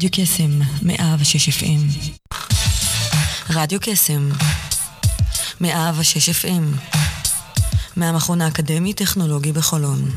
רדיו 0.00 0.10
קסם, 0.12 0.58
מאה 0.82 1.16
ושש 1.18 1.48
אפים. 1.48 1.80
רדיו 3.50 3.78
קסם, 3.82 4.28
מאה 5.60 5.92
ושש 5.98 6.28
אפים. 6.28 6.76
מהמכון 7.96 8.40
האקדמי-טכנולוגי 8.40 9.52
בחולון. 9.52 10.10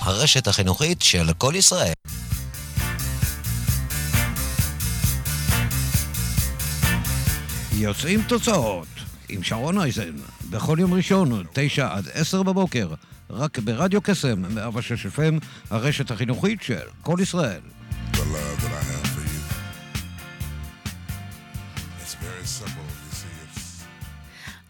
הרשת 0.00 0.46
החינוכית 0.46 1.02
של 1.02 1.32
כל 1.38 1.52
ישראל. 1.56 1.92
יוצאים 7.72 8.22
תוצאות 8.22 8.91
עם 9.32 9.42
שרון 9.42 9.78
אייזן, 9.78 10.12
בכל 10.50 10.76
יום 10.80 10.94
ראשון, 10.94 11.44
תשע 11.52 11.88
עד 11.94 12.08
עשר 12.14 12.42
בבוקר, 12.42 12.88
רק 13.30 13.58
ברדיו 13.58 14.00
קסם, 14.00 14.54
106 14.54 15.06
FM, 15.06 15.44
הרשת 15.70 16.10
החינוכית 16.10 16.62
של 16.62 16.86
כל 17.02 17.18
ישראל. 17.22 17.60
the 18.12 18.18
love 18.18 18.60
that 18.62 18.72
I 18.72 18.91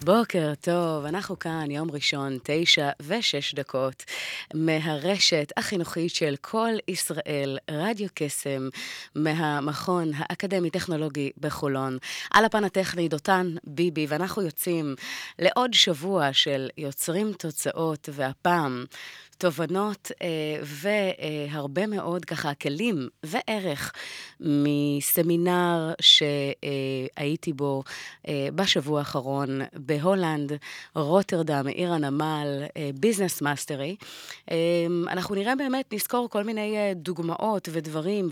בוקר 0.05 0.53
טוב, 0.61 1.05
אנחנו 1.05 1.39
כאן, 1.39 1.71
יום 1.71 1.91
ראשון, 1.91 2.39
תשע 2.43 2.91
ושש 3.07 3.55
דקות, 3.55 4.05
מהרשת 4.55 5.53
החינוכית 5.57 6.15
של 6.15 6.35
כל 6.41 6.71
ישראל, 6.89 7.59
רדיו 7.71 8.09
קסם, 8.15 8.69
מהמכון 9.15 10.11
האקדמי-טכנולוגי 10.17 11.31
בחולון. 11.41 11.99
על 12.31 12.45
הפן 12.45 12.65
הטכני, 12.65 13.09
דותן 13.09 13.55
ביבי, 13.65 14.07
ואנחנו 14.09 14.43
יוצאים 14.43 14.95
לעוד 15.39 15.75
שבוע 15.75 16.33
של 16.33 16.69
יוצרים 16.79 17.33
תוצאות, 17.33 18.09
והפעם... 18.13 18.85
תובנות 19.43 20.11
אה, 20.23 20.29
והרבה 21.51 21.87
מאוד 21.87 22.25
ככה 22.25 22.55
כלים 22.55 23.09
וערך 23.23 23.93
מסמינר 24.41 25.93
שהייתי 26.01 27.53
בו 27.53 27.83
אה, 28.29 28.49
בשבוע 28.55 28.99
האחרון 28.99 29.61
בהולנד, 29.93 30.53
רוטרדם, 30.95 31.67
עיר 31.67 31.93
הנמל, 31.93 32.63
אה, 32.77 32.91
Business 32.95 33.43
Mastery. 33.43 33.97
אה, 34.51 34.57
אנחנו 35.09 35.35
נראה 35.35 35.57
באמת, 35.57 35.93
נזכור 35.93 36.29
כל 36.31 36.45
מיני 36.45 36.77
אה, 36.77 36.93
דוגמאות 36.95 37.69
ודברים 37.73 38.31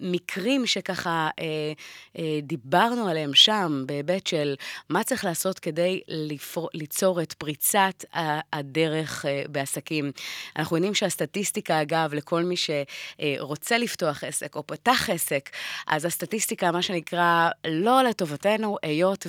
ומקרים 0.00 0.66
שככה 0.66 1.28
אה, 1.38 1.72
אה, 2.18 2.38
דיברנו 2.42 3.08
עליהם 3.08 3.34
שם, 3.34 3.82
בהיבט 3.86 4.26
של 4.26 4.54
מה 4.88 5.04
צריך 5.04 5.24
לעשות 5.24 5.58
כדי 5.58 6.00
לפר... 6.08 6.66
ליצור 6.74 7.22
את 7.22 7.32
פריצת 7.32 8.04
הדרך 8.52 9.26
אה, 9.26 9.42
בעסקים. 9.48 10.12
אנחנו 10.56 10.76
יודעים 10.76 10.94
שהסטטיסטיקה, 10.94 11.82
אגב, 11.82 12.14
לכל 12.14 12.42
מי 12.42 12.54
שרוצה 12.56 13.78
לפתוח 13.78 14.24
עסק 14.24 14.56
או 14.56 14.66
פתח 14.66 15.10
עסק, 15.10 15.50
אז 15.86 16.04
הסטטיסטיקה, 16.04 16.72
מה 16.72 16.82
שנקרא, 16.82 17.48
לא 17.66 18.02
לטובתנו, 18.02 18.76
היות 18.82 19.26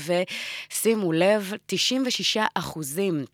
ושימו 0.94 1.12
לב, 1.12 1.52
96 1.66 2.38
אחוזים. 2.56 3.26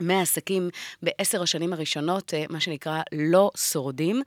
מהעסקים 0.00 0.70
בעשר 1.02 1.42
השנים 1.42 1.72
הראשונות, 1.72 2.34
אה, 2.34 2.44
מה 2.50 2.60
שנקרא, 2.60 3.00
לא 3.12 3.50
שורדים, 3.56 4.22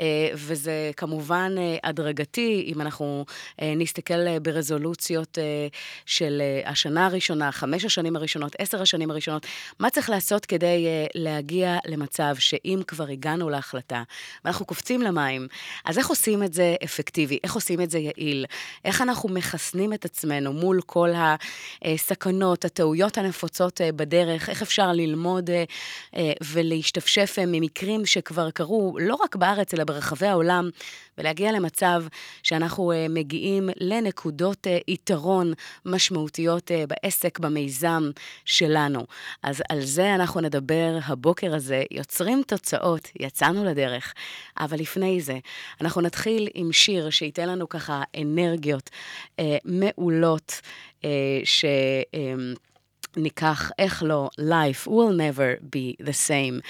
אה, 0.00 0.28
וזה 0.34 0.90
כמובן 0.96 1.54
אה, 1.58 1.76
הדרגתי, 1.84 2.72
אם 2.74 2.80
אנחנו 2.80 3.24
נסתכל 3.62 4.38
ברזולוציות 4.38 5.38
של 6.06 6.42
השנה 6.64 7.06
הראשונה, 7.06 7.52
חמש 7.52 7.84
השנים 7.84 8.16
הראשונות, 8.16 8.56
עשר 8.58 8.82
השנים 8.82 9.10
הראשונות, 9.10 9.46
מה 9.78 9.90
צריך 9.90 10.10
לעשות 10.10 10.46
כדי 10.46 10.86
להגיע 11.14 11.78
למצב 11.86 12.34
שאם 12.38 12.80
כבר 12.86 13.08
הגענו 13.08 13.50
להחלטה, 13.50 14.02
ואנחנו 14.44 14.66
קופצים 14.66 15.02
למים, 15.02 15.48
אז 15.84 15.98
איך 15.98 16.08
עושים 16.08 16.42
את 16.42 16.52
זה 16.52 16.74
אפקטיבי? 16.84 17.38
איך 17.44 17.54
עושים 17.54 17.80
את 17.80 17.90
זה 17.90 17.98
יעיל? 17.98 18.46
איך 18.84 19.02
אנחנו 19.02 19.28
מחסנים 19.28 19.92
את 19.92 20.04
עצמנו 20.04 20.52
מול 20.52 20.80
כל 20.86 21.10
הסכנות, 21.82 22.64
הטעויות 22.64 23.18
הנפוצות 23.18 23.80
בדרך? 23.96 24.50
איך 24.50 24.62
אפשר 24.62 24.92
ללמוד 25.06 25.50
אה, 25.50 25.64
אה, 26.16 26.32
ולהשתפשף 26.52 27.36
אה, 27.38 27.44
ממקרים 27.46 28.06
שכבר 28.06 28.50
קרו, 28.50 28.96
לא 29.00 29.14
רק 29.14 29.36
בארץ, 29.36 29.74
אלא 29.74 29.84
ברחבי 29.84 30.26
העולם, 30.26 30.70
ולהגיע 31.18 31.52
למצב 31.52 32.04
שאנחנו 32.42 32.92
מגיעים 33.10 33.70
לנקודות 33.76 34.66
יתרון 34.88 35.52
משמעותיות 35.84 36.70
בעסק, 36.88 37.38
במיזם 37.38 38.10
שלנו. 38.44 39.06
אז 39.42 39.62
על 39.68 39.84
זה 39.84 40.14
אנחנו 40.14 40.40
נדבר 40.40 40.98
הבוקר 41.04 41.54
הזה. 41.54 41.82
יוצרים 41.90 42.42
תוצאות, 42.46 43.08
יצאנו 43.20 43.64
לדרך. 43.64 44.14
אבל 44.58 44.78
לפני 44.78 45.20
זה, 45.20 45.38
אנחנו 45.80 46.00
נתחיל 46.00 46.48
עם 46.54 46.72
שיר 46.72 47.10
שייתן 47.10 47.48
לנו 47.48 47.68
ככה 47.68 48.02
אנרגיות 48.22 48.90
אה, 49.38 49.56
מעולות, 49.64 50.60
אה, 51.04 51.40
ש... 51.44 51.64
אה, 52.14 52.34
ניקח, 53.16 53.70
איך 53.78 54.02
לא, 54.02 54.30
life 54.40 54.88
will 54.88 55.12
never 55.16 55.64
be 55.76 56.04
the 56.06 56.12
same 56.28 56.60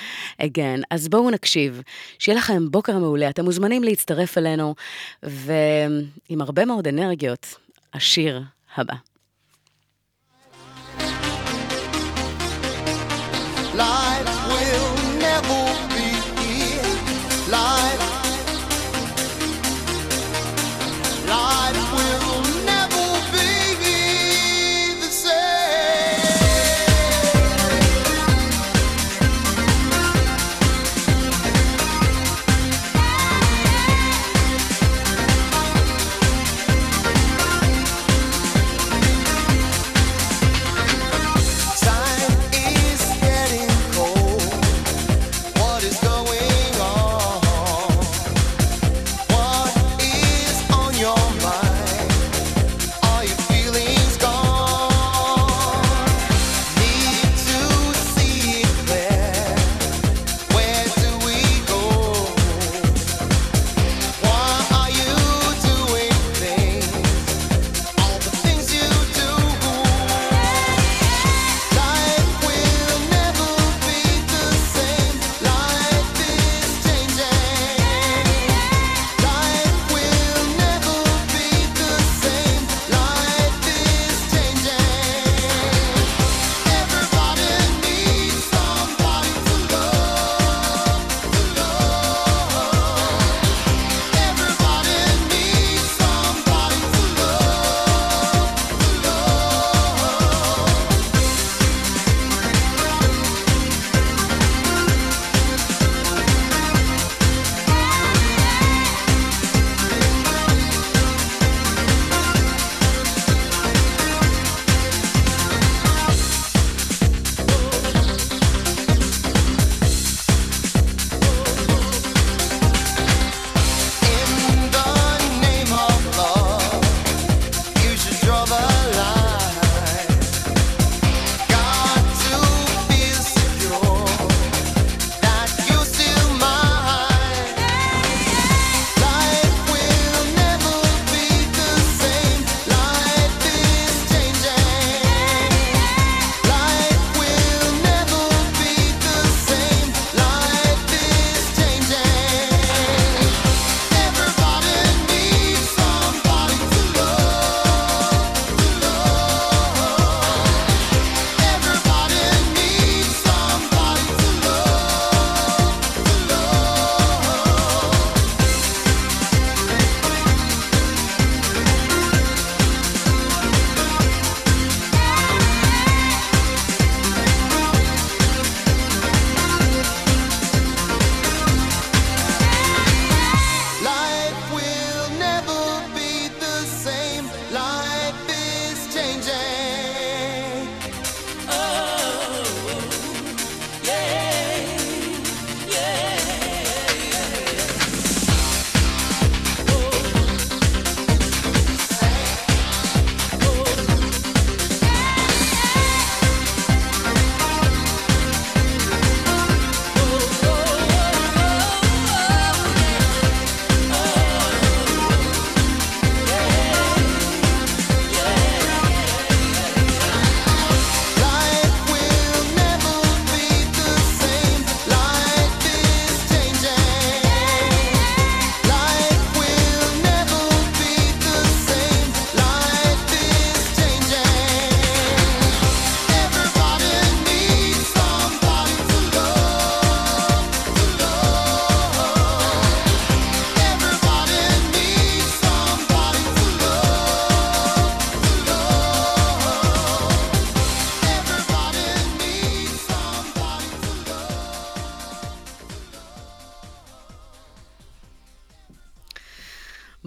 again. 0.42 0.82
אז 0.90 1.08
בואו 1.08 1.30
נקשיב, 1.30 1.82
שיהיה 2.18 2.38
לכם 2.38 2.70
בוקר 2.70 2.98
מעולה, 2.98 3.28
אתם 3.30 3.44
מוזמנים 3.44 3.84
להצטרף 3.84 4.38
אלינו, 4.38 4.74
ועם 5.22 6.40
הרבה 6.40 6.64
מאוד 6.64 6.88
אנרגיות, 6.88 7.54
השיר 7.94 8.42
הבא. 8.76 8.94
Life 13.74 14.30
will 14.48 15.20
never 15.20 15.85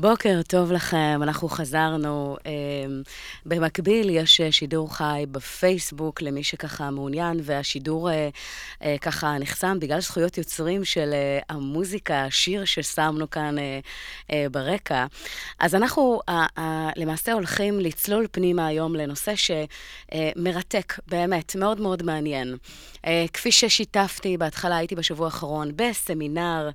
בוקר 0.02 0.42
טוב 0.48 0.72
לכם, 0.72 1.20
אנחנו 1.24 1.50
חזרנו. 1.50 2.38
אה, 2.46 2.52
במקביל 3.46 4.10
יש 4.10 4.42
אה, 4.42 4.52
שידור 4.52 4.96
חי 4.96 5.26
בפייסבוק 5.32 6.22
למי 6.22 6.44
שככה 6.44 6.90
מעוניין, 6.90 7.40
והשידור 7.44 8.10
אה, 8.12 8.30
ככה 9.02 9.38
נחסם 9.40 9.80
בגלל 9.80 10.02
זכויות 10.02 10.38
יוצרים 10.38 10.86
של 10.86 11.14
המוזיקה, 11.50 12.24
השיר 12.24 12.66
ששמנו 12.66 13.30
כאן 13.30 13.56
ברקע. 14.52 15.06
אז 15.60 15.76
אנחנו 15.76 16.20
למעשה 16.96 17.34
הולכים 17.34 17.80
לצלול 17.80 18.28
פנימה 18.32 18.68
היום 18.68 18.96
לנושא 18.96 19.34
שמרתק, 19.36 20.94
באמת, 21.08 21.56
מאוד 21.56 21.82
מאוד 21.82 22.04
מעניין. 22.04 22.58
כפי 23.34 23.52
ששיתפתי 23.52 24.38
בהתחלה, 24.38 24.78
הייתי 24.78 24.96
בשבוע 24.96 25.26
האחרון 25.26 25.72
בסמינר 25.76 26.70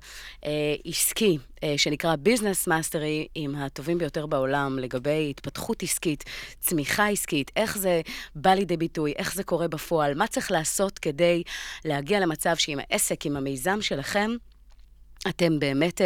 עסקי. 0.85 1.37
אה, 1.65 1.77
שנקרא 1.77 2.15
Business 2.15 2.67
Mastery, 2.67 3.27
עם 3.35 3.55
הטובים 3.55 3.97
ביותר 3.97 4.25
בעולם 4.25 4.79
לגבי 4.79 5.27
התפתחות 5.29 5.83
עסקית, 5.83 6.23
צמיחה 6.59 7.07
עסקית, 7.07 7.51
איך 7.55 7.77
זה 7.77 8.01
בא 8.35 8.53
לידי 8.53 8.77
ביטוי, 8.77 9.13
איך 9.15 9.33
זה 9.33 9.43
קורה 9.43 9.67
בפועל, 9.67 10.13
מה 10.13 10.27
צריך 10.27 10.51
לעשות 10.51 10.99
כדי 10.99 11.43
להגיע 11.85 12.19
למצב 12.19 12.55
שעם 12.55 12.79
העסק, 12.79 13.25
עם 13.25 13.37
המיזם 13.37 13.81
שלכם, 13.81 14.31
אתם 15.27 15.59
באמת 15.59 16.01
uh, 16.01 16.03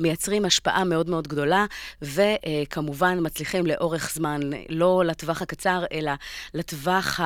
מייצרים 0.00 0.44
השפעה 0.44 0.84
מאוד 0.84 1.10
מאוד 1.10 1.28
גדולה, 1.28 1.66
וכמובן 2.02 3.18
uh, 3.18 3.20
מצליחים 3.20 3.66
לאורך 3.66 4.10
זמן, 4.14 4.40
לא 4.68 5.02
לטווח 5.06 5.42
הקצר, 5.42 5.84
אלא 5.92 6.12
לטווח 6.54 7.20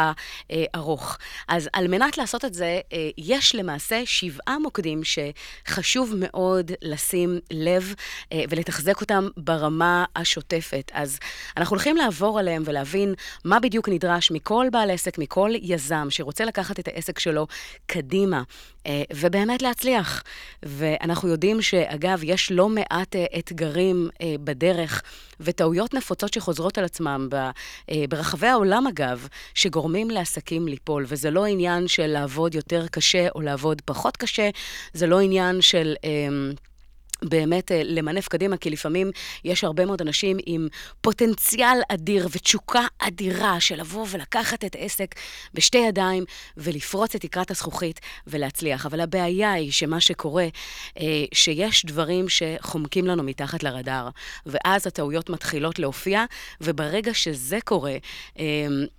הארוך. 0.50 1.18
אז 1.48 1.68
על 1.72 1.88
מנת 1.88 2.18
לעשות 2.18 2.44
את 2.44 2.54
זה, 2.54 2.80
uh, 2.84 2.94
יש 3.18 3.54
למעשה 3.54 4.02
שבעה 4.04 4.58
מוקדים 4.58 5.00
שחשוב 5.04 6.14
מאוד 6.18 6.72
לשים 6.82 7.38
לב 7.50 7.94
uh, 8.24 8.36
ולתחזק 8.50 9.00
אותם 9.00 9.28
ברמה 9.36 10.04
השוטפת. 10.16 10.90
אז 10.94 11.18
אנחנו 11.56 11.74
הולכים 11.74 11.96
לעבור 11.96 12.38
עליהם 12.38 12.62
ולהבין 12.66 13.14
מה 13.44 13.60
בדיוק 13.60 13.88
נדרש 13.88 14.30
מכל 14.30 14.66
בעל 14.72 14.90
עסק, 14.90 15.18
מכל 15.18 15.50
יזם 15.62 16.06
שרוצה 16.10 16.44
לקחת 16.44 16.80
את 16.80 16.88
העסק 16.88 17.18
שלו 17.18 17.46
קדימה, 17.86 18.42
ובאמת 19.12 19.62
להצליח. 19.62 20.22
ואנחנו 20.62 21.28
יודעים 21.28 21.62
שאגב, 21.62 22.20
יש 22.22 22.52
לא 22.52 22.68
מעט 22.68 23.16
uh, 23.16 23.38
אתגרים 23.38 24.08
uh, 24.12 24.18
בדרך 24.44 25.02
וטעויות 25.40 25.94
נפוצות 25.94 26.32
שחוזרות 26.32 26.78
על 26.78 26.84
עצמם 26.84 27.28
ברחבי 28.08 28.46
העולם, 28.46 28.86
אגב, 28.86 29.28
שגורמים 29.54 30.10
לעסקים 30.10 30.68
ליפול. 30.68 31.04
וזה 31.08 31.30
לא 31.30 31.46
עניין 31.46 31.88
של 31.88 32.06
לעבוד 32.06 32.54
יותר 32.54 32.86
קשה 32.90 33.28
או 33.34 33.40
לעבוד 33.40 33.82
פחות 33.84 34.16
קשה, 34.16 34.50
זה 34.92 35.06
לא 35.06 35.20
עניין 35.20 35.60
של... 35.60 35.94
באמת 37.24 37.72
אה, 37.72 37.82
למנף 37.84 38.28
קדימה, 38.28 38.56
כי 38.56 38.70
לפעמים 38.70 39.10
יש 39.44 39.64
הרבה 39.64 39.86
מאוד 39.86 40.00
אנשים 40.00 40.36
עם 40.46 40.68
פוטנציאל 41.00 41.78
אדיר 41.88 42.28
ותשוקה 42.30 42.86
אדירה 42.98 43.60
של 43.60 43.80
לבוא 43.80 44.06
ולקחת 44.10 44.64
את 44.64 44.74
העסק 44.74 45.14
בשתי 45.54 45.78
ידיים 45.78 46.24
ולפרוץ 46.56 47.14
את 47.14 47.20
תקרת 47.20 47.50
הזכוכית 47.50 48.00
ולהצליח. 48.26 48.86
אבל 48.86 49.00
הבעיה 49.00 49.52
היא 49.52 49.72
שמה 49.72 50.00
שקורה, 50.00 50.46
אה, 50.98 51.24
שיש 51.34 51.86
דברים 51.86 52.26
שחומקים 52.28 53.06
לנו 53.06 53.22
מתחת 53.22 53.62
לרדאר, 53.62 54.08
ואז 54.46 54.86
הטעויות 54.86 55.30
מתחילות 55.30 55.78
להופיע, 55.78 56.24
וברגע 56.60 57.14
שזה 57.14 57.58
קורה, 57.64 57.96
אה, 58.38 58.44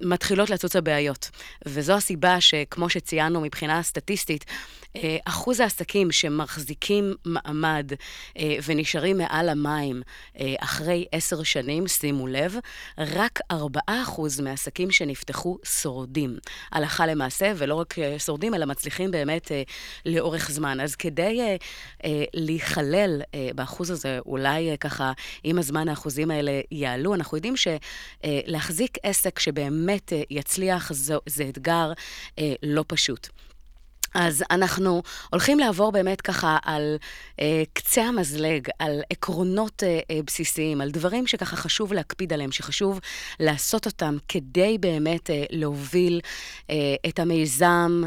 מתחילות 0.01 0.49
לצוץ 0.49 0.75
הבעיות. 0.75 1.29
וזו 1.65 1.93
הסיבה 1.93 2.41
שכמו 2.41 2.89
שציינו 2.89 3.41
מבחינה 3.41 3.83
סטטיסטית, 3.83 4.45
אחוז 5.25 5.59
העסקים 5.59 6.11
שמחזיקים 6.11 7.13
מעמד 7.25 7.91
ונשארים 8.65 9.17
מעל 9.17 9.49
המים 9.49 10.01
אה, 10.39 10.55
אחרי 10.59 11.05
עשר 11.11 11.43
שנים, 11.43 11.87
שימו 11.87 12.27
לב, 12.27 12.55
רק 12.97 13.39
ארבעה 13.51 14.03
אחוז 14.03 14.39
מהעסקים 14.39 14.91
שנפתחו 14.91 15.57
שורדים 15.63 16.37
הלכה 16.71 17.05
למעשה, 17.05 17.53
ולא 17.55 17.75
רק 17.75 17.99
אה, 17.99 18.19
שורדים, 18.19 18.53
אלא 18.53 18.65
מצליחים 18.65 19.11
באמת 19.11 19.51
לאורך 20.05 20.51
זמן. 20.51 20.79
אז 20.79 20.95
כדי 20.95 21.57
להיכלל 22.33 23.21
באחוז 23.55 23.91
הזה, 23.91 24.19
אולי 24.25 24.77
ככה, 24.79 25.11
עם 25.43 25.59
הזמן 25.59 25.89
האחוזים 25.89 26.31
האלה 26.31 26.61
יעלו, 26.71 27.15
אנחנו 27.15 27.37
יודעים 27.37 27.53
שלהחזיק 27.57 28.97
עסק 29.03 29.39
שבאמת 29.39 30.13
יצליח 30.29 30.91
זה 31.25 31.45
אתגר 31.49 31.91
לא 32.63 32.83
פשוט. 32.87 33.29
אז 34.19 34.43
אנחנו 34.51 35.03
הולכים 35.31 35.59
לעבור 35.59 35.91
באמת 35.91 36.21
ככה 36.21 36.57
על 36.63 36.97
אה, 37.39 37.63
קצה 37.73 38.03
המזלג, 38.03 38.67
על 38.79 39.01
עקרונות 39.09 39.83
אה, 39.83 39.99
אה, 40.11 40.19
בסיסיים, 40.25 40.81
על 40.81 40.91
דברים 40.91 41.27
שככה 41.27 41.55
חשוב 41.55 41.93
להקפיד 41.93 42.33
עליהם, 42.33 42.51
שחשוב 42.51 42.99
לעשות 43.39 43.85
אותם 43.85 44.17
כדי 44.27 44.77
באמת 44.77 45.29
אה, 45.29 45.43
להוביל 45.49 46.21
אה, 46.69 46.75
את 47.09 47.19
המיזם, 47.19 48.01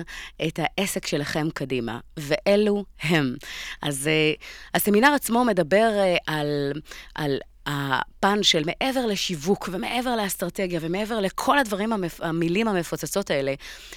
את 0.46 0.58
העסק 0.62 1.06
שלכם 1.06 1.48
קדימה. 1.54 1.98
ואלו 2.16 2.84
הם. 3.02 3.34
אז 3.82 4.08
אה, 4.08 4.32
הסמינר 4.74 5.12
עצמו 5.14 5.44
מדבר 5.44 5.90
אה, 5.98 6.16
על, 6.26 6.72
על 7.14 7.38
הפן 7.70 8.42
של 8.42 8.62
מעבר 8.66 9.06
לשיווק 9.06 9.68
ומעבר 9.72 10.16
לאסטרטגיה 10.16 10.80
ומעבר 10.82 11.20
לכל 11.20 11.58
הדברים, 11.58 11.92
המפ... 11.92 12.20
המילים 12.20 12.68
המפוצצות 12.68 13.30
האלה, 13.30 13.54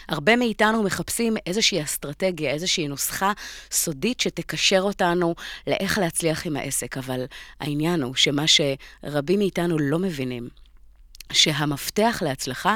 הרבה 0.09 0.35
מאיתנו 0.35 0.83
מחפשים 0.83 1.37
איזושהי 1.45 1.83
אסטרטגיה, 1.83 2.51
איזושהי 2.51 2.87
נוסחה 2.87 3.31
סודית 3.71 4.19
שתקשר 4.19 4.81
אותנו 4.81 5.35
לאיך 5.67 5.97
להצליח 5.97 6.45
עם 6.45 6.57
העסק. 6.57 6.97
אבל 6.97 7.25
העניין 7.59 8.01
הוא 8.01 8.15
שמה 8.15 8.43
שרבים 8.47 9.39
מאיתנו 9.39 9.79
לא 9.79 9.99
מבינים, 9.99 10.49
שהמפתח 11.33 12.19
להצלחה 12.25 12.75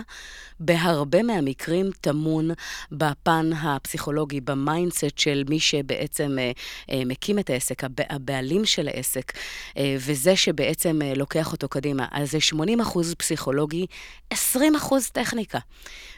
בהרבה 0.60 1.24
מהמקרים 1.24 1.92
טמון 2.02 2.50
בפן 2.92 3.50
הפסיכולוגי, 3.54 4.42
ב 4.42 4.51
mindset 4.51 5.18
של 5.18 5.44
מי 5.50 5.60
שבעצם 5.60 6.38
אה, 6.40 6.52
אה, 6.92 7.02
מקים 7.06 7.40
את 7.40 7.50
העסק, 7.50 7.84
הבעלים 8.10 8.66
של 8.66 8.88
העסק, 8.88 9.32
אה, 9.78 9.96
וזה 10.00 10.36
שבעצם 10.36 11.00
לוקח 11.16 11.52
אותו 11.52 11.68
קדימה. 11.68 12.06
אז 12.12 12.32
זה 12.32 12.40
80 12.40 12.82
אחוז 12.82 13.16
פסיכולוגי, 13.18 13.86
20 14.30 14.76
אחוז 14.76 15.10
טכניקה. 15.10 15.60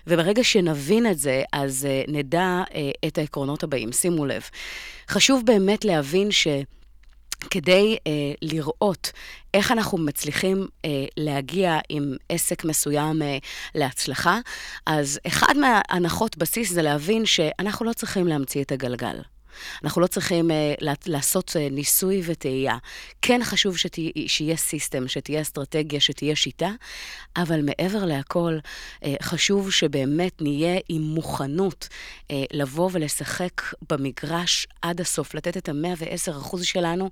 וברגע 0.07 0.43
שנבין 0.43 1.11
את 1.11 1.19
זה, 1.19 1.43
אז 1.53 1.87
נדע 2.07 2.63
את 3.07 3.17
העקרונות 3.17 3.63
הבאים. 3.63 3.91
שימו 3.91 4.25
לב. 4.25 4.43
חשוב 5.09 5.45
באמת 5.45 5.85
להבין 5.85 6.31
ש... 6.31 6.47
כדי 7.49 7.97
אה, 8.07 8.11
לראות 8.41 9.11
איך 9.53 9.71
אנחנו 9.71 9.97
מצליחים 9.97 10.67
אה, 10.85 11.05
להגיע 11.17 11.79
עם 11.89 12.15
עסק 12.29 12.65
מסוים 12.65 13.21
אה, 13.21 13.37
להצלחה, 13.75 14.39
אז 14.85 15.19
אחד 15.27 15.53
מההנחות 15.57 16.37
בסיס 16.37 16.71
זה 16.71 16.81
להבין 16.81 17.25
שאנחנו 17.25 17.85
לא 17.85 17.93
צריכים 17.93 18.27
להמציא 18.27 18.61
את 18.63 18.71
הגלגל. 18.71 19.21
אנחנו 19.83 20.01
לא 20.01 20.07
צריכים 20.07 20.51
uh, 20.51 20.53
לעשות 21.05 21.49
uh, 21.49 21.73
ניסוי 21.73 22.21
וטעייה. 22.25 22.77
כן 23.21 23.39
חשוב 23.43 23.77
שתה, 23.77 24.01
שיהיה 24.27 24.55
סיסטם, 24.55 25.07
שתהיה 25.07 25.41
אסטרטגיה, 25.41 25.99
שתהיה 25.99 26.35
שיטה, 26.35 26.69
אבל 27.37 27.61
מעבר 27.61 28.05
להכל, 28.05 28.57
uh, 29.01 29.05
חשוב 29.21 29.71
שבאמת 29.71 30.41
נהיה 30.41 30.79
עם 30.89 31.01
מוכנות 31.01 31.87
uh, 32.21 32.33
לבוא 32.51 32.89
ולשחק 32.93 33.61
במגרש 33.89 34.67
עד 34.81 35.01
הסוף, 35.01 35.33
לתת 35.33 35.57
את 35.57 35.69
ה-110% 35.69 36.63
שלנו, 36.63 37.09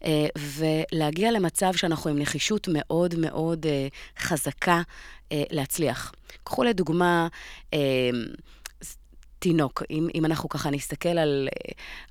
uh, 0.00 0.06
ולהגיע 0.36 1.30
למצב 1.30 1.74
שאנחנו 1.76 2.10
עם 2.10 2.18
נחישות 2.18 2.68
מאוד 2.72 3.14
מאוד 3.18 3.66
uh, 3.66 4.22
חזקה 4.22 4.82
uh, 4.82 5.34
להצליח. 5.50 6.12
קחו 6.44 6.64
לדוגמה, 6.64 7.28
uh, 7.70 7.76
תינוק. 9.44 9.82
אם, 9.90 10.08
אם 10.14 10.24
אנחנו 10.24 10.48
ככה 10.48 10.70
נסתכל 10.70 11.08
על, 11.08 11.48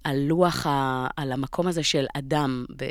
על 0.03 0.19
לוח, 0.19 0.67
ה, 0.67 1.07
על 1.17 1.31
המקום 1.31 1.67
הזה 1.67 1.83
של 1.83 2.05
אדם 2.17 2.65
ב, 2.77 2.89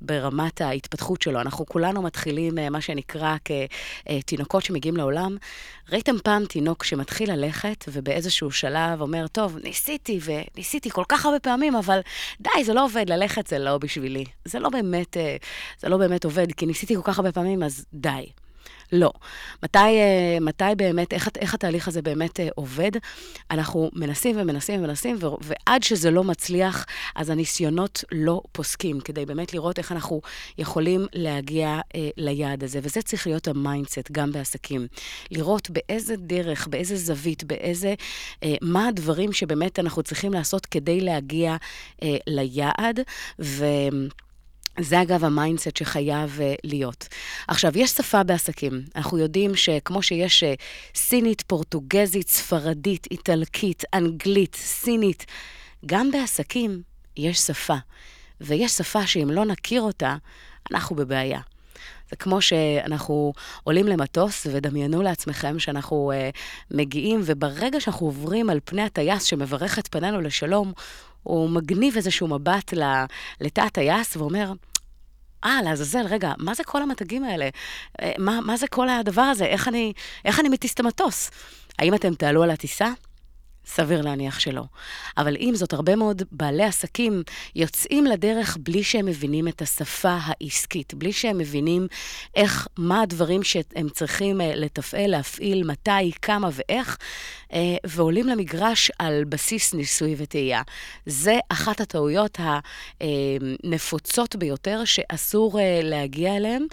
ברמת 0.00 0.60
ההתפתחות 0.60 1.22
שלו, 1.22 1.40
אנחנו 1.40 1.66
כולנו 1.66 2.02
מתחילים 2.02 2.58
אה, 2.58 2.70
מה 2.70 2.80
שנקרא 2.80 3.36
כתינוקות 3.44 4.64
שמגיעים 4.64 4.96
לעולם. 4.96 5.36
ראיתם 5.92 6.18
פעם 6.24 6.46
תינוק 6.46 6.84
שמתחיל 6.84 7.32
ללכת 7.32 7.84
ובאיזשהו 7.88 8.50
שלב 8.50 9.00
אומר, 9.00 9.26
טוב, 9.26 9.58
ניסיתי 9.64 10.20
וניסיתי 10.24 10.90
כל 10.90 11.04
כך 11.08 11.26
הרבה 11.26 11.38
פעמים, 11.38 11.76
אבל 11.76 12.00
די, 12.40 12.64
זה 12.64 12.74
לא 12.74 12.84
עובד, 12.84 13.08
ללכת 13.08 13.46
זה 13.46 13.58
לא 13.58 13.78
בשבילי. 13.78 14.24
זה 14.44 14.58
לא 14.58 14.68
באמת, 14.68 15.16
אה, 15.16 15.36
זה 15.78 15.88
לא 15.88 15.96
באמת 15.96 16.24
עובד, 16.24 16.52
כי 16.52 16.66
ניסיתי 16.66 16.96
כל 16.96 17.02
כך 17.04 17.18
הרבה 17.18 17.32
פעמים, 17.32 17.62
אז 17.62 17.84
די. 17.94 18.26
לא. 18.92 19.12
מתי, 19.62 19.78
אה, 19.78 20.38
מתי 20.40 20.64
באמת, 20.76 21.12
איך, 21.12 21.28
איך 21.38 21.54
התהליך 21.54 21.88
הזה 21.88 22.02
באמת 22.02 22.40
אה, 22.40 22.48
עובד? 22.54 22.90
אנחנו 23.50 23.90
מנסים 23.94 24.36
ומנסים 24.38 24.80
ומנסים, 24.80 25.18
ועד 25.20 25.82
שזה 25.82 26.10
לא 26.10 26.24
מצליח, 26.24 26.86
אז 27.16 27.30
הניסיונות 27.30 28.04
לא 28.12 28.42
פוסקים, 28.52 29.00
כדי 29.00 29.26
באמת 29.26 29.54
לראות 29.54 29.78
איך 29.78 29.92
אנחנו 29.92 30.20
יכולים 30.58 31.06
להגיע 31.12 31.80
אה, 31.94 32.08
ליעד 32.16 32.64
הזה. 32.64 32.80
וזה 32.82 33.02
צריך 33.02 33.26
להיות 33.26 33.48
ה 33.48 33.56
mindset 33.56 34.10
גם 34.12 34.32
בעסקים. 34.32 34.86
לראות 35.30 35.70
באיזה 35.70 36.16
דרך, 36.16 36.68
באיזה 36.68 36.96
זווית, 36.96 37.44
באיזה, 37.44 37.94
אה, 38.42 38.54
מה 38.62 38.88
הדברים 38.88 39.32
שבאמת 39.32 39.78
אנחנו 39.78 40.02
צריכים 40.02 40.32
לעשות 40.32 40.66
כדי 40.66 41.00
להגיע 41.00 41.56
אה, 42.02 42.16
ליעד, 42.26 43.00
ו... 43.40 43.64
זה 44.78 45.02
אגב 45.02 45.24
ה 45.24 45.30
mindset 45.30 45.76
שחייב 45.76 46.38
אה, 46.40 46.54
להיות. 46.64 47.08
עכשיו, 47.48 47.72
יש 47.78 47.90
שפה 47.90 48.22
בעסקים. 48.22 48.82
אנחנו 48.96 49.18
יודעים 49.18 49.56
שכמו 49.56 50.02
שיש 50.02 50.42
אה, 50.42 50.54
סינית, 50.94 51.42
פורטוגזית, 51.46 52.28
ספרדית, 52.28 53.06
איטלקית, 53.10 53.84
אנגלית, 53.94 54.54
סינית, 54.54 55.26
גם 55.86 56.10
בעסקים 56.10 56.82
יש 57.16 57.38
שפה. 57.38 57.76
ויש 58.40 58.72
שפה 58.72 59.06
שאם 59.06 59.30
לא 59.30 59.44
נכיר 59.44 59.82
אותה, 59.82 60.16
אנחנו 60.70 60.96
בבעיה. 60.96 61.40
זה 62.10 62.16
כמו 62.16 62.40
שאנחנו 62.40 63.32
עולים 63.64 63.86
למטוס, 63.86 64.46
ודמיינו 64.52 65.02
לעצמכם 65.02 65.58
שאנחנו 65.58 66.12
uh, 66.12 66.36
מגיעים, 66.70 67.20
וברגע 67.24 67.80
שאנחנו 67.80 68.06
עוברים 68.06 68.50
על 68.50 68.60
פני 68.64 68.82
הטייס 68.82 69.24
שמברך 69.24 69.78
את 69.78 69.88
פנינו 69.88 70.20
לשלום, 70.20 70.72
הוא 71.22 71.50
מגניב 71.50 71.96
איזשהו 71.96 72.28
מבט 72.28 72.74
לתא 73.40 73.60
הטייס 73.60 74.16
ואומר, 74.16 74.52
אה, 75.44 75.62
לעזאזל, 75.64 76.06
רגע, 76.06 76.32
מה 76.38 76.54
זה 76.54 76.64
כל 76.64 76.82
המתגים 76.82 77.24
האלה? 77.24 77.48
אה, 78.02 78.12
מה, 78.18 78.40
מה 78.40 78.56
זה 78.56 78.66
כל 78.66 78.88
הדבר 78.88 79.22
הזה? 79.22 79.44
איך 79.44 79.68
אני, 79.68 79.92
איך 80.24 80.40
אני 80.40 80.48
מטיס 80.48 80.74
את 80.74 80.80
המטוס? 80.80 81.30
האם 81.78 81.94
אתם 81.94 82.14
תעלו 82.14 82.42
על 82.42 82.50
הטיסה? 82.50 82.88
סביר 83.74 84.00
להניח 84.00 84.40
שלא. 84.40 84.62
אבל 85.16 85.36
עם 85.38 85.54
זאת, 85.54 85.72
הרבה 85.72 85.96
מאוד 85.96 86.22
בעלי 86.32 86.64
עסקים 86.64 87.22
יוצאים 87.54 88.06
לדרך 88.06 88.56
בלי 88.60 88.84
שהם 88.84 89.06
מבינים 89.06 89.48
את 89.48 89.62
השפה 89.62 90.18
העסקית, 90.22 90.94
בלי 90.94 91.12
שהם 91.12 91.38
מבינים 91.38 91.86
איך, 92.34 92.68
מה 92.78 93.02
הדברים 93.02 93.42
שהם 93.42 93.88
צריכים 93.88 94.40
אה, 94.40 94.54
לתפעל, 94.54 95.10
להפעיל, 95.10 95.64
מתי, 95.64 96.12
כמה 96.22 96.48
ואיך, 96.52 96.98
אה, 97.52 97.76
ועולים 97.86 98.26
למגרש 98.26 98.90
על 98.98 99.24
בסיס 99.24 99.74
ניסוי 99.74 100.14
וטעייה. 100.18 100.62
זה 101.06 101.38
אחת 101.48 101.80
הטעויות 101.80 102.38
הנפוצות 103.00 104.36
ביותר 104.36 104.84
שאסור 104.84 105.60
אה, 105.60 105.80
להגיע 105.82 106.36
אליהן, 106.36 106.66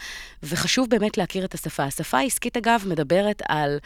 וחשוב 0.43 0.89
באמת 0.89 1.17
להכיר 1.17 1.45
את 1.45 1.53
השפה. 1.53 1.83
השפה 1.83 2.17
העסקית, 2.17 2.57
אגב, 2.57 2.83
מדברת 2.87 3.41
על 3.47 3.79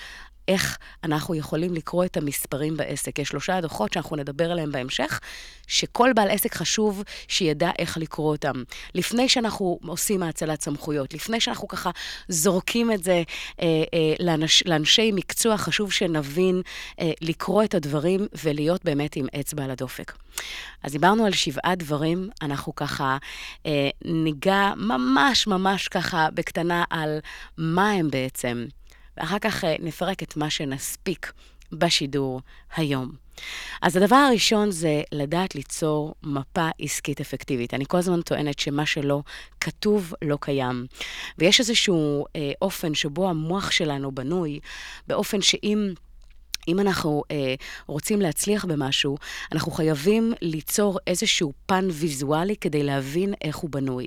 איך 0.48 0.78
אנחנו 1.04 1.36
יכולים 1.36 1.74
לקרוא 1.74 2.06
את 2.06 2.18
המספרים 2.18 2.78
בעסק. 2.78 3.20
יש 3.20 3.30
שלושה 3.30 3.62
דוחות 3.62 3.94
שאנחנו 3.94 4.16
נדבר 4.16 4.52
עליהם 4.52 4.72
בהמשך, 4.72 5.20
שכל 5.68 6.12
בעל 6.16 6.30
עסק 6.30 6.56
חשוב 6.56 7.04
שידע 7.28 7.72
איך 7.80 7.98
לקרוא 7.98 8.32
אותם. 8.32 8.64
לפני 8.96 9.30
שאנחנו 9.30 9.80
עושים 9.88 10.24
האצלת 10.24 10.62
סמכויות, 10.62 11.14
לפני 11.14 11.40
שאנחנו 11.40 11.68
ככה 11.68 11.92
זורקים 12.28 12.92
את 12.92 13.04
זה 13.04 13.24
אה, 13.62 13.66
אה, 13.94 14.14
לאנש, 14.20 14.64
לאנשי 14.66 15.12
מקצוע, 15.12 15.58
חשוב 15.58 15.92
שנבין 15.92 16.62
אה, 17.00 17.12
לקרוא 17.22 17.64
את 17.64 17.76
הדברים 17.76 18.28
ולהיות 18.44 18.86
באמת 18.86 19.16
עם 19.16 19.28
אצבע 19.40 19.64
על 19.64 19.72
הדופק. 19.72 20.14
אז 20.84 20.92
דיברנו 20.92 21.26
על 21.26 21.32
שבעה 21.32 21.76
דברים, 21.76 22.30
אנחנו 22.42 22.76
ככה 22.76 23.18
אה, 23.66 23.90
ניגע 24.06 24.74
ממש 24.78 25.48
ממש 25.48 25.88
ככה 25.88 26.28
בקטנה 26.34 26.84
על 26.90 27.20
מה 27.58 27.92
הם 27.92 28.10
בעצם. 28.12 28.66
ואחר 29.18 29.40
כך 29.40 29.64
אה, 29.64 29.76
נפרק 29.80 30.24
את 30.24 30.38
מה 30.38 30.50
שנספיק 30.50 31.32
בשידור 31.72 32.42
היום. 32.76 33.12
אז 33.82 33.98
הדבר 33.98 34.16
הראשון 34.16 34.72
זה 34.72 35.02
לדעת 35.12 35.56
ליצור 35.56 36.16
מפה 36.24 36.70
עסקית 36.80 37.22
אפקטיבית. 37.22 37.74
אני 37.74 37.86
כל 37.88 37.98
הזמן 37.98 38.22
טוענת 38.22 38.60
שמה 38.60 38.86
שלא 38.86 39.22
כתוב 39.60 40.14
לא 40.22 40.38
קיים. 40.42 40.86
ויש 41.38 41.60
איזשהו 41.60 42.26
אה, 42.36 42.52
אופן 42.62 42.94
שבו 42.94 43.30
המוח 43.30 43.72
שלנו 43.72 44.12
בנוי, 44.12 44.60
באופן 45.08 45.42
שאם... 45.42 45.94
אם 46.68 46.80
אנחנו 46.80 47.24
אה, 47.32 47.56
רוצים 47.88 48.22
להצליח 48.22 48.66
במשהו, 48.66 49.18
אנחנו 49.52 49.72
חייבים 49.72 50.34
ליצור 50.42 51.00
איזשהו 51.08 51.54
פן 51.66 51.88
ויזואלי 51.92 52.56
כדי 52.56 52.84
להבין 52.84 53.34
איך 53.44 53.56
הוא 53.56 53.70
בנוי. 53.70 54.06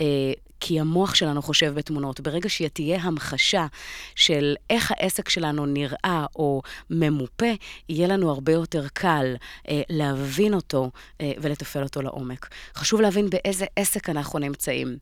אה, 0.00 0.32
כי 0.66 0.80
המוח 0.80 1.14
שלנו 1.14 1.42
חושב 1.42 1.74
בתמונות. 1.74 2.20
ברגע 2.20 2.48
שתהיה 2.48 3.02
המחשה 3.02 3.66
של 4.14 4.54
איך 4.70 4.92
העסק 4.92 5.28
שלנו 5.28 5.66
נראה 5.66 6.26
או 6.36 6.62
ממופה, 6.90 7.46
יהיה 7.88 8.08
לנו 8.08 8.30
הרבה 8.30 8.52
יותר 8.52 8.86
קל 8.92 9.34
אה, 9.68 9.82
להבין 9.88 10.54
אותו 10.54 10.90
אה, 11.20 11.32
ולתפעל 11.38 11.82
אותו 11.82 12.02
לעומק. 12.02 12.48
חשוב 12.74 13.00
להבין 13.00 13.30
באיזה 13.30 13.64
עסק 13.76 14.08
אנחנו 14.10 14.38
נמצאים. 14.38 14.96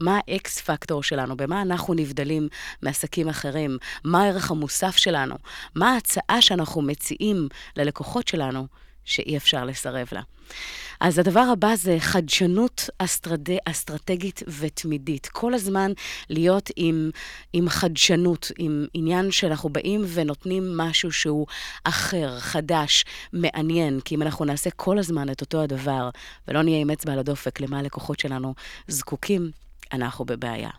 מה 0.00 0.20
האקס 0.28 0.60
פקטור 0.60 1.02
שלנו? 1.02 1.36
במה 1.36 1.62
אנחנו 1.62 1.94
נבדלים 1.94 2.48
מעסקים 2.82 3.28
אחרים? 3.28 3.78
מה 4.04 4.22
הערך 4.22 4.50
המוסף 4.50 4.96
שלנו? 4.96 5.34
מה 5.74 5.92
ההצעה 5.94 6.42
שאנחנו 6.42 6.82
מציעים 6.82 7.48
ללקוחות 7.76 8.28
שלנו 8.28 8.66
שאי 9.06 9.36
אפשר 9.36 9.64
לסרב 9.64 10.08
לה? 10.12 10.22
אז 11.00 11.18
הדבר 11.18 11.44
הבא 11.52 11.74
זה 11.76 11.96
חדשנות 11.98 12.90
אסטרד... 12.98 13.48
אסטרטגית 13.64 14.42
ותמידית. 14.60 15.26
כל 15.26 15.54
הזמן 15.54 15.92
להיות 16.30 16.70
עם, 16.76 17.10
עם 17.52 17.68
חדשנות, 17.68 18.50
עם 18.58 18.86
עניין 18.94 19.30
שאנחנו 19.30 19.68
באים 19.68 20.04
ונותנים 20.08 20.76
משהו 20.76 21.12
שהוא 21.12 21.46
אחר, 21.84 22.38
חדש, 22.38 23.04
מעניין. 23.32 24.00
כי 24.00 24.14
אם 24.14 24.22
אנחנו 24.22 24.44
נעשה 24.44 24.70
כל 24.70 24.98
הזמן 24.98 25.30
את 25.30 25.40
אותו 25.40 25.62
הדבר, 25.62 26.10
ולא 26.48 26.62
נהיה 26.62 26.80
עם 26.80 26.90
אצבע 26.90 27.12
על 27.12 27.18
הדופק 27.18 27.60
למה 27.60 27.78
הלקוחות 27.78 28.20
שלנו 28.20 28.54
זקוקים, 28.88 29.50
אנחנו 29.92 30.24
בבעיה. 30.24 30.70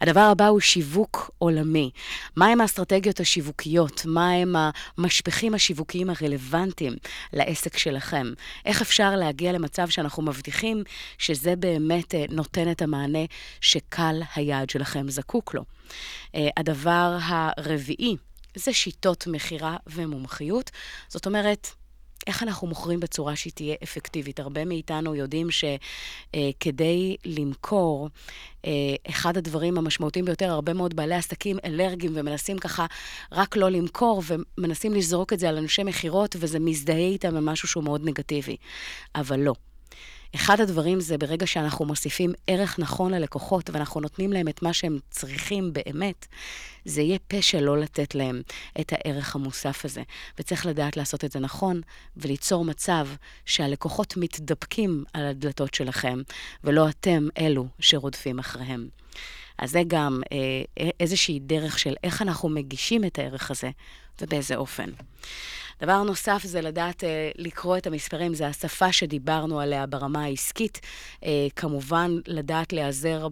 הדבר 0.00 0.20
הבא 0.20 0.46
הוא 0.46 0.60
שיווק 0.60 1.30
עולמי. 1.38 1.90
מהם 2.36 2.60
האסטרטגיות 2.60 3.20
השיווקיות? 3.20 4.02
מהם 4.06 4.54
המשפחים 4.98 5.54
השיווקיים 5.54 6.10
הרלוונטיים 6.10 6.96
לעסק 7.32 7.76
שלכם? 7.76 8.32
איך 8.66 8.82
אפשר 8.82 9.16
להגיע 9.16 9.52
למצב 9.52 9.88
שאנחנו 9.88 10.22
מבטיחים 10.22 10.82
שזה 11.18 11.56
באמת 11.56 12.14
אה, 12.14 12.24
נותן 12.30 12.70
את 12.70 12.82
המענה 12.82 13.24
שקל 13.60 14.20
היעד 14.36 14.70
שלכם 14.70 15.08
זקוק 15.08 15.54
לו? 15.54 15.64
אה, 16.34 16.48
הדבר 16.56 17.18
הרביעי 17.22 18.16
זה 18.54 18.72
שיטות 18.72 19.26
מכירה 19.26 19.76
ומומחיות. 19.86 20.70
זאת 21.08 21.26
אומרת, 21.26 21.68
איך 22.26 22.42
אנחנו 22.42 22.66
מוכרים 22.66 23.00
בצורה 23.00 23.36
שהיא 23.36 23.52
תהיה 23.52 23.74
אפקטיבית. 23.82 24.40
הרבה 24.40 24.64
מאיתנו 24.64 25.14
יודעים 25.14 25.48
שכדי 25.50 27.16
uh, 27.18 27.28
למכור, 27.28 28.08
uh, 28.62 28.66
אחד 29.08 29.36
הדברים 29.36 29.78
המשמעותיים 29.78 30.24
ביותר, 30.24 30.50
הרבה 30.50 30.72
מאוד 30.72 30.96
בעלי 30.96 31.14
עסקים 31.14 31.58
אלרגיים 31.64 32.12
ומנסים 32.14 32.58
ככה 32.58 32.86
רק 33.32 33.56
לא 33.56 33.68
למכור, 33.68 34.22
ומנסים 34.26 34.94
לזרוק 34.94 35.32
את 35.32 35.38
זה 35.38 35.48
על 35.48 35.58
אנשי 35.58 35.82
מכירות, 35.82 36.36
וזה 36.38 36.58
מזדהה 36.58 36.96
איתם 36.96 37.34
במשהו 37.34 37.68
שהוא 37.68 37.84
מאוד 37.84 38.00
נגטיבי. 38.04 38.56
אבל 39.14 39.40
לא. 39.40 39.54
אחד 40.34 40.60
הדברים 40.60 41.00
זה 41.00 41.18
ברגע 41.18 41.46
שאנחנו 41.46 41.84
מוסיפים 41.84 42.32
ערך 42.46 42.78
נכון 42.78 43.14
ללקוחות 43.14 43.70
ואנחנו 43.70 44.00
נותנים 44.00 44.32
להם 44.32 44.48
את 44.48 44.62
מה 44.62 44.72
שהם 44.72 44.98
צריכים 45.10 45.72
באמת, 45.72 46.26
זה 46.84 47.02
יהיה 47.02 47.18
פשע 47.28 47.60
לא 47.60 47.78
לתת 47.78 48.14
להם 48.14 48.42
את 48.80 48.92
הערך 48.92 49.34
המוסף 49.34 49.84
הזה. 49.84 50.02
וצריך 50.38 50.66
לדעת 50.66 50.96
לעשות 50.96 51.24
את 51.24 51.32
זה 51.32 51.38
נכון 51.38 51.80
וליצור 52.16 52.64
מצב 52.64 53.08
שהלקוחות 53.44 54.16
מתדפקים 54.16 55.04
על 55.12 55.26
הדלתות 55.26 55.74
שלכם, 55.74 56.22
ולא 56.64 56.88
אתם 56.88 57.28
אלו 57.38 57.66
שרודפים 57.78 58.38
אחריהם. 58.38 58.88
אז 59.58 59.70
זה 59.70 59.82
גם 59.86 60.20
אה, 60.32 60.90
איזושהי 61.00 61.40
דרך 61.40 61.78
של 61.78 61.94
איך 62.04 62.22
אנחנו 62.22 62.48
מגישים 62.48 63.04
את 63.04 63.18
הערך 63.18 63.50
הזה 63.50 63.70
ובאיזה 64.20 64.56
אופן. 64.56 64.90
דבר 65.82 66.02
נוסף 66.02 66.42
זה 66.44 66.60
לדעת 66.60 67.04
אה, 67.04 67.30
לקרוא 67.36 67.76
את 67.76 67.86
המספרים, 67.86 68.34
זה 68.34 68.46
השפה 68.46 68.92
שדיברנו 68.92 69.60
עליה 69.60 69.86
ברמה 69.86 70.24
העסקית. 70.24 70.80
אה, 71.24 71.46
כמובן, 71.56 72.16
לדעת 72.26 72.72
להיעזר 72.72 73.28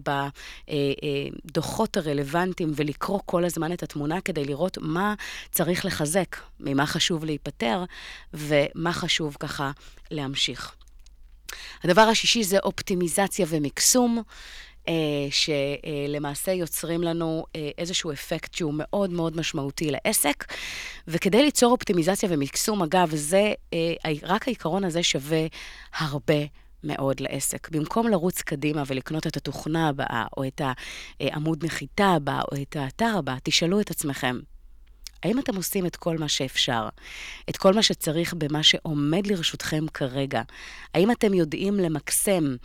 בדוחות 1.45 1.97
אה, 1.97 2.03
הרלוונטיים 2.03 2.71
ולקרוא 2.75 3.19
כל 3.25 3.45
הזמן 3.45 3.73
את 3.73 3.83
התמונה 3.83 4.21
כדי 4.21 4.45
לראות 4.45 4.77
מה 4.81 5.13
צריך 5.51 5.85
לחזק, 5.85 6.35
ממה 6.59 6.85
חשוב 6.85 7.25
להיפטר 7.25 7.83
ומה 8.33 8.93
חשוב 8.93 9.37
ככה 9.39 9.71
להמשיך. 10.11 10.75
הדבר 11.83 12.01
השישי 12.01 12.43
זה 12.43 12.59
אופטימיזציה 12.59 13.45
ומקסום. 13.49 14.23
אה, 14.87 14.93
שלמעשה 15.31 16.51
יוצרים 16.51 17.01
לנו 17.01 17.45
אה, 17.55 17.69
איזשהו 17.77 18.11
אפקט 18.11 18.53
שהוא 18.53 18.73
מאוד 18.77 19.09
מאוד 19.09 19.37
משמעותי 19.37 19.91
לעסק. 19.91 20.53
וכדי 21.07 21.43
ליצור 21.43 21.71
אופטימיזציה 21.71 22.29
ומקסום, 22.31 22.81
אגב, 22.81 23.09
זה, 23.15 23.53
אה, 23.73 23.93
רק 24.23 24.47
העיקרון 24.47 24.83
הזה 24.83 25.03
שווה 25.03 25.45
הרבה 25.97 26.43
מאוד 26.83 27.19
לעסק. 27.19 27.69
במקום 27.69 28.07
לרוץ 28.07 28.41
קדימה 28.41 28.83
ולקנות 28.87 29.27
את 29.27 29.37
התוכנה 29.37 29.89
הבאה, 29.89 30.25
או 30.37 30.47
את 30.47 30.61
העמוד 31.19 31.65
נחיתה 31.65 32.05
הבא, 32.05 32.41
או 32.51 32.61
את 32.61 32.75
האתר 32.75 33.17
הבא, 33.17 33.35
תשאלו 33.43 33.81
את 33.81 33.91
עצמכם, 33.91 34.39
האם 35.23 35.39
אתם 35.39 35.55
עושים 35.55 35.85
את 35.85 35.95
כל 35.95 36.17
מה 36.17 36.27
שאפשר? 36.27 36.89
את 37.49 37.57
כל 37.57 37.73
מה 37.73 37.83
שצריך 37.83 38.33
במה 38.33 38.63
שעומד 38.63 39.27
לרשותכם 39.27 39.85
כרגע? 39.93 40.41
האם 40.93 41.11
אתם 41.11 41.33
יודעים 41.33 41.77
למקסם 41.79 42.55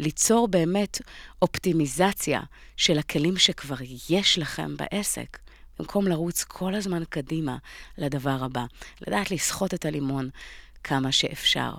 וליצור 0.00 0.48
באמת 0.48 1.00
אופטימיזציה 1.42 2.40
של 2.76 2.98
הכלים 2.98 3.36
שכבר 3.36 3.76
יש 4.10 4.38
לכם 4.38 4.76
בעסק? 4.76 5.38
במקום 5.78 6.08
לרוץ 6.08 6.44
כל 6.44 6.74
הזמן 6.74 7.02
קדימה 7.08 7.56
לדבר 7.98 8.44
הבא, 8.44 8.64
לדעת 9.06 9.30
לסחוט 9.30 9.74
את 9.74 9.84
הלימון 9.84 10.28
כמה 10.84 11.12
שאפשר. 11.12 11.72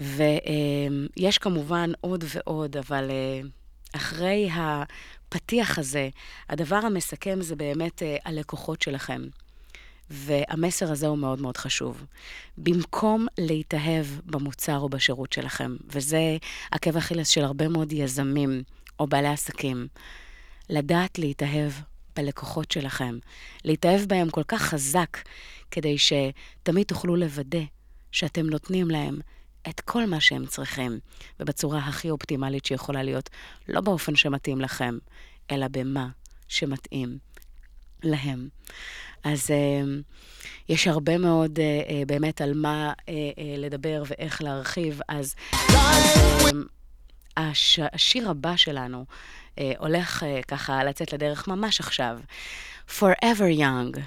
ויש 0.00 1.38
כמובן 1.40 1.90
עוד 2.00 2.24
ועוד, 2.28 2.76
אבל 2.76 3.10
אה, 3.10 3.40
אחרי 3.92 4.48
הפתיח 5.34 5.78
הזה, 5.78 6.08
הדבר 6.48 6.76
המסכם 6.76 7.38
זה 7.42 7.56
באמת 7.56 8.02
אה, 8.02 8.16
הלקוחות 8.24 8.82
שלכם. 8.82 9.22
והמסר 10.10 10.92
הזה 10.92 11.06
הוא 11.06 11.18
מאוד 11.18 11.40
מאוד 11.40 11.56
חשוב. 11.56 12.04
במקום 12.58 13.26
להתאהב 13.38 14.06
במוצר 14.26 14.78
או 14.78 14.88
בשירות 14.88 15.32
שלכם, 15.32 15.76
וזה 15.86 16.36
עקב 16.70 16.96
אכילס 16.96 17.28
של 17.28 17.44
הרבה 17.44 17.68
מאוד 17.68 17.92
יזמים 17.92 18.62
או 19.00 19.06
בעלי 19.06 19.28
עסקים, 19.28 19.88
לדעת 20.70 21.18
להתאהב 21.18 21.72
בלקוחות 22.16 22.70
שלכם, 22.70 23.18
להתאהב 23.64 24.00
בהם 24.00 24.30
כל 24.30 24.42
כך 24.48 24.62
חזק, 24.62 25.18
כדי 25.70 25.96
שתמיד 25.98 26.86
תוכלו 26.86 27.16
לוודא 27.16 27.62
שאתם 28.12 28.46
נותנים 28.46 28.90
להם 28.90 29.18
את 29.68 29.80
כל 29.80 30.06
מה 30.06 30.20
שהם 30.20 30.46
צריכים, 30.46 30.98
ובצורה 31.40 31.78
הכי 31.78 32.10
אופטימלית 32.10 32.64
שיכולה 32.64 33.02
להיות, 33.02 33.30
לא 33.68 33.80
באופן 33.80 34.16
שמתאים 34.16 34.60
לכם, 34.60 34.98
אלא 35.50 35.66
במה 35.70 36.08
שמתאים 36.48 37.18
להם. 38.02 38.48
אז 39.24 39.50
uh, 39.50 39.54
יש 40.68 40.86
הרבה 40.86 41.18
מאוד 41.18 41.58
uh, 41.58 41.88
uh, 41.88 41.92
באמת 42.06 42.40
על 42.40 42.54
מה 42.54 42.92
uh, 42.92 43.02
uh, 43.02 43.10
לדבר 43.58 44.02
ואיך 44.06 44.42
להרחיב, 44.42 45.00
אז 45.08 45.34
uh, 45.52 45.64
הש, 47.36 47.80
השיר 47.92 48.30
הבא 48.30 48.56
שלנו 48.56 49.04
uh, 49.54 49.60
הולך 49.78 50.22
uh, 50.22 50.44
ככה 50.48 50.84
לצאת 50.84 51.12
לדרך 51.12 51.48
ממש 51.48 51.80
עכשיו. 51.80 52.18
Forever 52.98 53.58
Young, 53.58 53.98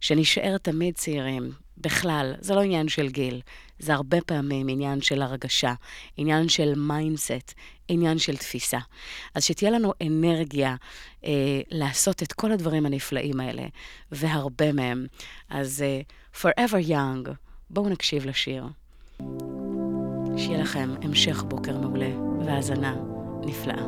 שנשאר 0.00 0.56
תמיד 0.58 0.94
צעירים. 0.94 1.65
בכלל, 1.78 2.34
זה 2.40 2.54
לא 2.54 2.60
עניין 2.60 2.88
של 2.88 3.08
גיל, 3.08 3.40
זה 3.78 3.94
הרבה 3.94 4.20
פעמים 4.20 4.68
עניין 4.68 5.00
של 5.00 5.22
הרגשה, 5.22 5.74
עניין 6.16 6.48
של 6.48 6.74
mindset, 6.76 7.54
עניין 7.88 8.18
של 8.18 8.36
תפיסה. 8.36 8.78
אז 9.34 9.44
שתהיה 9.44 9.70
לנו 9.70 9.92
אנרגיה 10.06 10.76
אה, 11.24 11.60
לעשות 11.70 12.22
את 12.22 12.32
כל 12.32 12.52
הדברים 12.52 12.86
הנפלאים 12.86 13.40
האלה, 13.40 13.62
והרבה 14.12 14.72
מהם. 14.72 15.06
אז 15.50 15.82
אה, 15.82 16.00
Forever 16.42 16.88
Young, 16.88 17.30
בואו 17.70 17.88
נקשיב 17.88 18.26
לשיר. 18.26 18.64
שיהיה 20.36 20.58
לכם 20.58 20.94
המשך 21.02 21.42
בוקר 21.48 21.78
מעולה 21.78 22.10
והאזנה 22.46 22.96
נפלאה. 23.46 23.86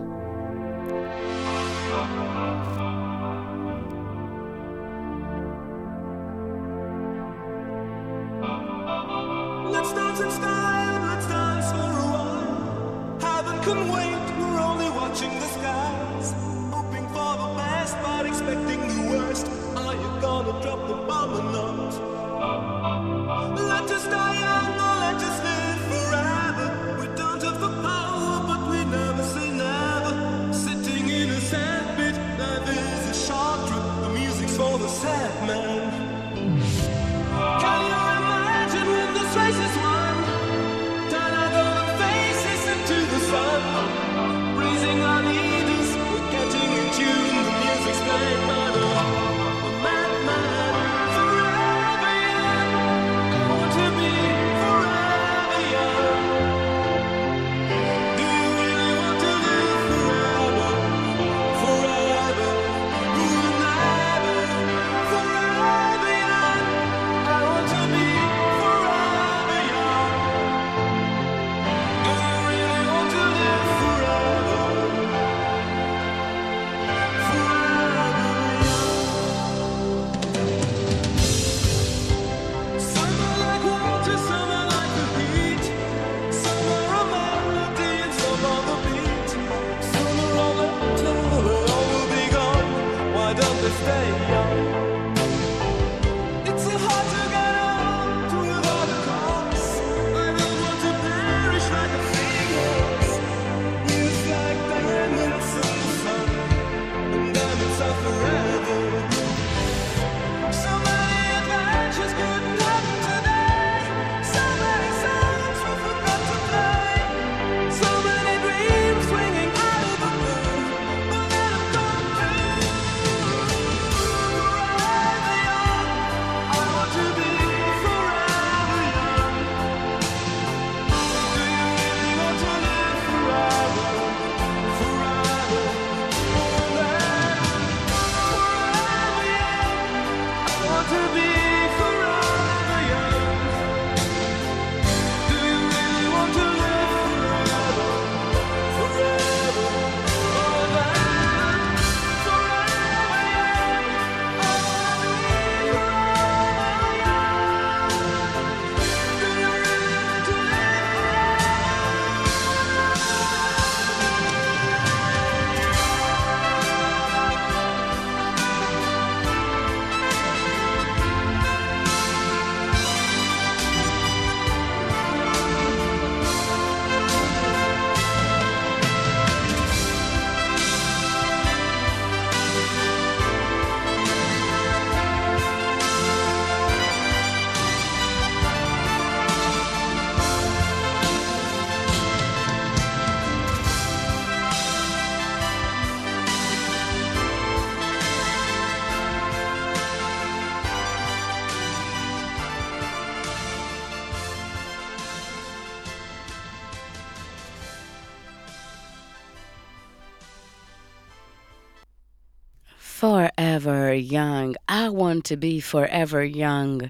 Forever 213.59 213.93
young, 213.93 214.55
I 214.69 214.89
want 214.89 215.25
to 215.25 215.37
be 215.37 215.61
forever 215.61 216.23
young. 216.23 216.89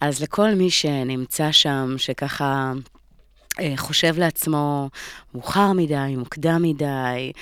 אז 0.00 0.22
לכל 0.22 0.54
מי 0.54 0.70
שנמצא 0.70 1.52
שם, 1.52 1.94
שככה 1.96 2.72
אה, 3.60 3.72
חושב 3.76 4.18
לעצמו, 4.18 4.90
מאוחר 5.34 5.72
מדי, 5.72 6.14
מוקדם 6.16 6.62
מדי. 6.62 7.32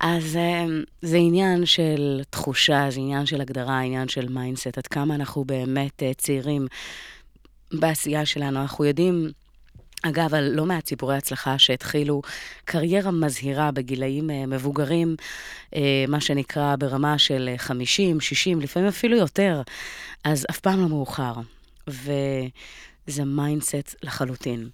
אז 0.00 0.36
אה, 0.36 0.64
זה 1.02 1.16
עניין 1.16 1.66
של 1.66 2.22
תחושה, 2.30 2.86
זה 2.90 3.00
עניין 3.00 3.26
של 3.26 3.40
הגדרה, 3.40 3.80
עניין 3.80 4.08
של 4.08 4.28
mindset, 4.28 4.78
עד 4.78 4.86
כמה 4.86 5.14
אנחנו 5.14 5.44
באמת 5.44 6.02
אה, 6.02 6.14
צעירים 6.14 6.66
בעשייה 7.72 8.26
שלנו. 8.26 8.60
אנחנו 8.60 8.84
יודעים, 8.84 9.30
אגב, 10.02 10.34
על 10.34 10.52
לא 10.54 10.66
מעט 10.66 10.86
סיפורי 10.86 11.16
הצלחה 11.16 11.58
שהתחילו 11.58 12.22
קריירה 12.64 13.10
מזהירה 13.10 13.70
בגילאים 13.70 14.30
אה, 14.30 14.46
מבוגרים, 14.46 15.16
אה, 15.76 16.04
מה 16.08 16.20
שנקרא 16.20 16.76
ברמה 16.76 17.18
של 17.18 17.48
אה, 17.52 17.58
50, 17.58 18.20
60, 18.20 18.60
לפעמים 18.60 18.88
אפילו 18.88 19.16
יותר, 19.16 19.62
אז 20.24 20.46
אף 20.50 20.60
פעם 20.60 20.80
לא 20.80 20.88
מאוחר. 20.88 21.32
וזה 21.88 23.24
mindset 23.24 23.94
לחלוטין. 24.02 24.68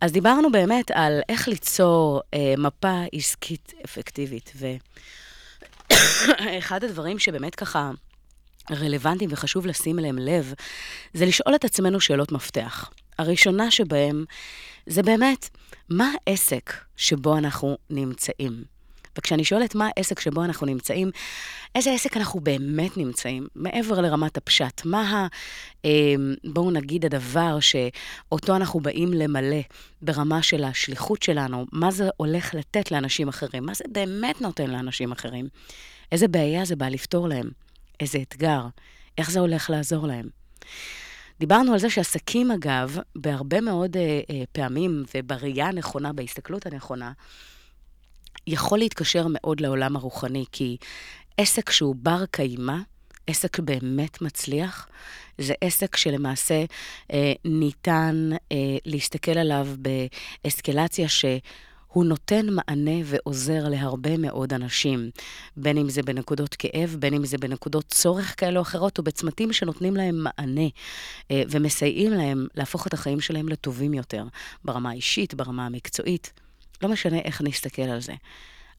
אז 0.00 0.12
דיברנו 0.12 0.52
באמת 0.52 0.90
על 0.90 1.20
איך 1.28 1.48
ליצור 1.48 2.20
אה, 2.34 2.54
מפה 2.58 3.02
עסקית 3.12 3.72
אפקטיבית, 3.84 4.52
ואחד 5.90 6.84
הדברים 6.84 7.18
שבאמת 7.18 7.54
ככה 7.54 7.90
רלוונטיים 8.70 9.30
וחשוב 9.32 9.66
לשים 9.66 9.98
אליהם 9.98 10.18
לב, 10.18 10.54
זה 11.14 11.26
לשאול 11.26 11.54
את 11.54 11.64
עצמנו 11.64 12.00
שאלות 12.00 12.32
מפתח. 12.32 12.90
הראשונה 13.18 13.70
שבהם 13.70 14.24
זה 14.86 15.02
באמת, 15.02 15.48
מה 15.88 16.10
העסק 16.26 16.72
שבו 16.96 17.38
אנחנו 17.38 17.76
נמצאים? 17.90 18.64
וכשאני 19.18 19.44
שואלת 19.44 19.74
מה 19.74 19.88
העסק 19.96 20.20
שבו 20.20 20.44
אנחנו 20.44 20.66
נמצאים, 20.66 21.10
איזה 21.74 21.92
עסק 21.92 22.16
אנחנו 22.16 22.40
באמת 22.40 22.96
נמצאים, 22.96 23.46
מעבר 23.54 24.00
לרמת 24.00 24.36
הפשט, 24.36 24.80
מה 24.84 25.10
ה... 25.10 25.26
אה, 25.84 26.14
בואו 26.44 26.70
נגיד 26.70 27.04
הדבר 27.04 27.58
שאותו 27.60 28.56
אנחנו 28.56 28.80
באים 28.80 29.12
למלא 29.12 29.60
ברמה 30.02 30.42
של 30.42 30.64
השליחות 30.64 31.22
שלנו, 31.22 31.66
מה 31.72 31.90
זה 31.90 32.08
הולך 32.16 32.54
לתת 32.54 32.90
לאנשים 32.90 33.28
אחרים, 33.28 33.66
מה 33.66 33.74
זה 33.74 33.84
באמת 33.92 34.40
נותן 34.40 34.70
לאנשים 34.70 35.12
אחרים, 35.12 35.48
איזה 36.12 36.28
בעיה 36.28 36.64
זה 36.64 36.76
בא 36.76 36.88
לפתור 36.88 37.28
להם, 37.28 37.50
איזה 38.00 38.18
אתגר, 38.18 38.60
איך 39.18 39.30
זה 39.30 39.40
הולך 39.40 39.70
לעזור 39.70 40.06
להם. 40.06 40.28
דיברנו 41.40 41.72
על 41.72 41.78
זה 41.78 41.90
שעסקים, 41.90 42.50
אגב, 42.50 42.96
בהרבה 43.16 43.60
מאוד 43.60 43.96
אה, 43.96 44.20
אה, 44.30 44.42
פעמים, 44.52 45.04
ובראייה 45.14 45.66
הנכונה, 45.66 46.12
בהסתכלות 46.12 46.66
הנכונה, 46.66 47.12
יכול 48.46 48.78
להתקשר 48.78 49.26
מאוד 49.28 49.60
לעולם 49.60 49.96
הרוחני, 49.96 50.44
כי 50.52 50.76
עסק 51.38 51.70
שהוא 51.70 51.94
בר 51.98 52.24
קיימא, 52.30 52.76
עסק 53.26 53.58
באמת 53.58 54.22
מצליח, 54.22 54.88
זה 55.38 55.54
עסק 55.60 55.96
שלמעשה 55.96 56.64
אה, 57.12 57.32
ניתן 57.44 58.30
אה, 58.52 58.56
להסתכל 58.84 59.38
עליו 59.38 59.68
באסקלציה 59.78 61.08
שהוא 61.94 62.04
נותן 62.04 62.46
מענה 62.50 63.00
ועוזר 63.04 63.68
להרבה 63.68 64.16
מאוד 64.16 64.52
אנשים, 64.52 65.10
בין 65.56 65.78
אם 65.78 65.88
זה 65.88 66.02
בנקודות 66.02 66.54
כאב, 66.54 66.96
בין 66.98 67.14
אם 67.14 67.24
זה 67.24 67.38
בנקודות 67.38 67.84
צורך 67.88 68.34
כאלה 68.40 68.58
או 68.58 68.62
אחרות, 68.62 68.98
או 68.98 69.02
בצמתים 69.02 69.52
שנותנים 69.52 69.96
להם 69.96 70.24
מענה 70.24 70.68
אה, 71.30 71.42
ומסייעים 71.48 72.12
להם 72.12 72.46
להפוך 72.54 72.86
את 72.86 72.94
החיים 72.94 73.20
שלהם 73.20 73.48
לטובים 73.48 73.94
יותר, 73.94 74.24
ברמה 74.64 74.90
האישית, 74.90 75.34
ברמה 75.34 75.66
המקצועית. 75.66 76.32
לא 76.82 76.88
משנה 76.88 77.18
איך 77.18 77.42
נסתכל 77.42 77.82
על 77.82 78.00
זה. 78.00 78.14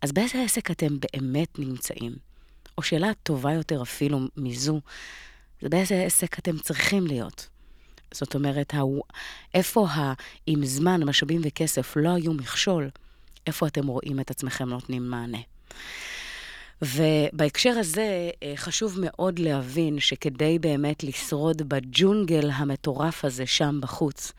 אז 0.02 0.12
באיזה 0.12 0.44
עסק 0.44 0.72
אתם 0.72 0.98
באמת 1.00 1.60
נמצאים? 1.60 2.16
או 2.78 2.84
שאלה 2.84 3.12
טובה 3.24 3.54
יותר 3.54 3.82
אפילו 3.82 4.20
מזו, 4.38 4.82
זה 5.62 5.70
באיזה 5.70 6.04
עסק 6.04 6.40
אתם 6.40 6.58
צריכים 6.58 7.08
להיות. 7.08 7.48
זאת 8.14 8.36
אומרת, 8.36 8.74
איפה 9.54 9.88
ה... 9.88 10.14
אם 10.48 10.60
זמן, 10.64 11.04
משאבים 11.04 11.42
וכסף 11.44 11.94
לא 11.96 12.10
היו 12.10 12.34
מכשול, 12.34 12.90
איפה 13.48 13.68
אתם 13.68 13.88
רואים 13.88 14.20
את 14.20 14.32
עצמכם 14.32 14.70
נותנים 14.70 15.10
מענה? 15.10 15.38
ובהקשר 16.82 17.70
הזה, 17.70 18.30
אה, 18.44 18.54
חשוב 18.56 18.98
מאוד 19.02 19.40
להבין 19.40 20.00
שכדי 20.00 20.60
באמת 20.60 21.04
לשרוד 21.04 21.62
בג'ונגל 21.70 22.50
המטורף 22.54 23.26
הזה 23.26 23.46
שם 23.46 23.80
בחוץ, 23.82 24.32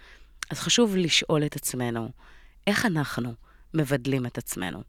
אז 0.51 0.59
חשוב 0.59 0.97
לשאול 0.97 1.47
את 1.47 1.57
עצמנו, 1.57 2.09
איך 2.67 2.87
אנחנו 2.87 3.33
מבדלים 3.75 4.27
את 4.27 4.39
עצמנו? 4.39 4.83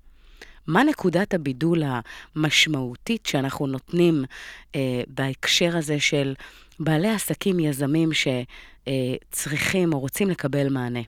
מה 0.68 0.84
נקודת 0.84 1.34
הבידול 1.34 1.84
המשמעותית 2.36 3.26
שאנחנו 3.26 3.68
נותנים 3.68 4.26
אה, 4.76 5.02
בהקשר 5.08 5.78
הזה 5.78 6.00
של 6.00 6.34
בעלי 6.80 7.10
עסקים, 7.10 7.60
יזמים 7.60 8.10
שצריכים 8.14 9.94
או 9.94 10.00
רוצים 10.00 10.30
לקבל 10.30 10.70
מענה? 10.70 11.02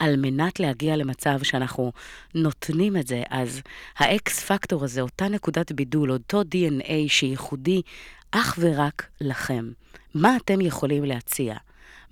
ועל 0.00 0.16
מנת 0.16 0.60
להגיע 0.60 0.96
למצב 0.96 1.42
שאנחנו 1.42 1.92
נותנים 2.34 2.96
את 2.96 3.06
זה, 3.06 3.22
אז 3.30 3.62
האקס 3.96 4.40
פקטור 4.40 4.84
הזה, 4.84 5.00
אותה 5.00 5.28
נקודת 5.28 5.72
בידול, 5.72 6.12
אותו 6.12 6.42
DNA 6.42 6.92
שייחודי 7.08 7.82
אך 8.30 8.58
ורק 8.60 9.06
לכם. 9.20 9.70
מה 10.14 10.36
אתם 10.36 10.60
יכולים 10.60 11.04
להציע? 11.04 11.56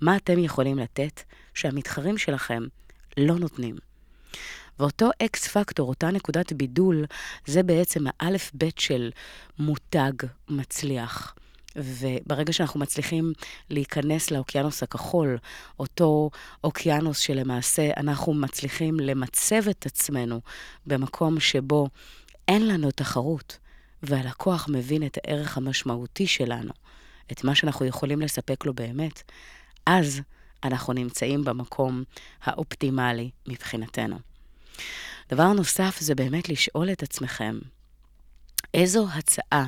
מה 0.01 0.15
אתם 0.15 0.39
יכולים 0.39 0.79
לתת 0.79 1.21
שהמתחרים 1.53 2.17
שלכם 2.17 2.63
לא 3.17 3.35
נותנים? 3.35 3.75
ואותו 4.79 5.09
אקס 5.23 5.47
פקטור, 5.47 5.89
אותה 5.89 6.11
נקודת 6.11 6.53
בידול, 6.53 7.05
זה 7.45 7.63
בעצם 7.63 8.03
האלף-בית 8.19 8.79
של 8.79 9.11
מותג 9.59 10.11
מצליח. 10.49 11.35
וברגע 11.77 12.53
שאנחנו 12.53 12.79
מצליחים 12.79 13.33
להיכנס 13.69 14.31
לאוקיינוס 14.31 14.83
הכחול, 14.83 15.37
אותו 15.79 16.29
אוקיינוס 16.63 17.19
שלמעשה 17.19 17.91
אנחנו 17.97 18.33
מצליחים 18.33 18.99
למצב 18.99 19.67
את 19.69 19.85
עצמנו 19.85 20.41
במקום 20.85 21.39
שבו 21.39 21.89
אין 22.47 22.67
לנו 22.67 22.91
תחרות, 22.91 23.57
והלקוח 24.03 24.67
מבין 24.69 25.05
את 25.05 25.17
הערך 25.23 25.57
המשמעותי 25.57 26.27
שלנו, 26.27 26.71
את 27.31 27.43
מה 27.43 27.55
שאנחנו 27.55 27.85
יכולים 27.85 28.21
לספק 28.21 28.65
לו 28.65 28.73
באמת, 28.73 29.23
אז 29.85 30.21
אנחנו 30.63 30.93
נמצאים 30.93 31.43
במקום 31.43 32.03
האופטימלי 32.43 33.29
מבחינתנו. 33.47 34.19
דבר 35.29 35.53
נוסף 35.53 35.99
זה 35.99 36.15
באמת 36.15 36.49
לשאול 36.49 36.91
את 36.91 37.03
עצמכם, 37.03 37.59
איזו 38.73 39.07
הצעה 39.13 39.67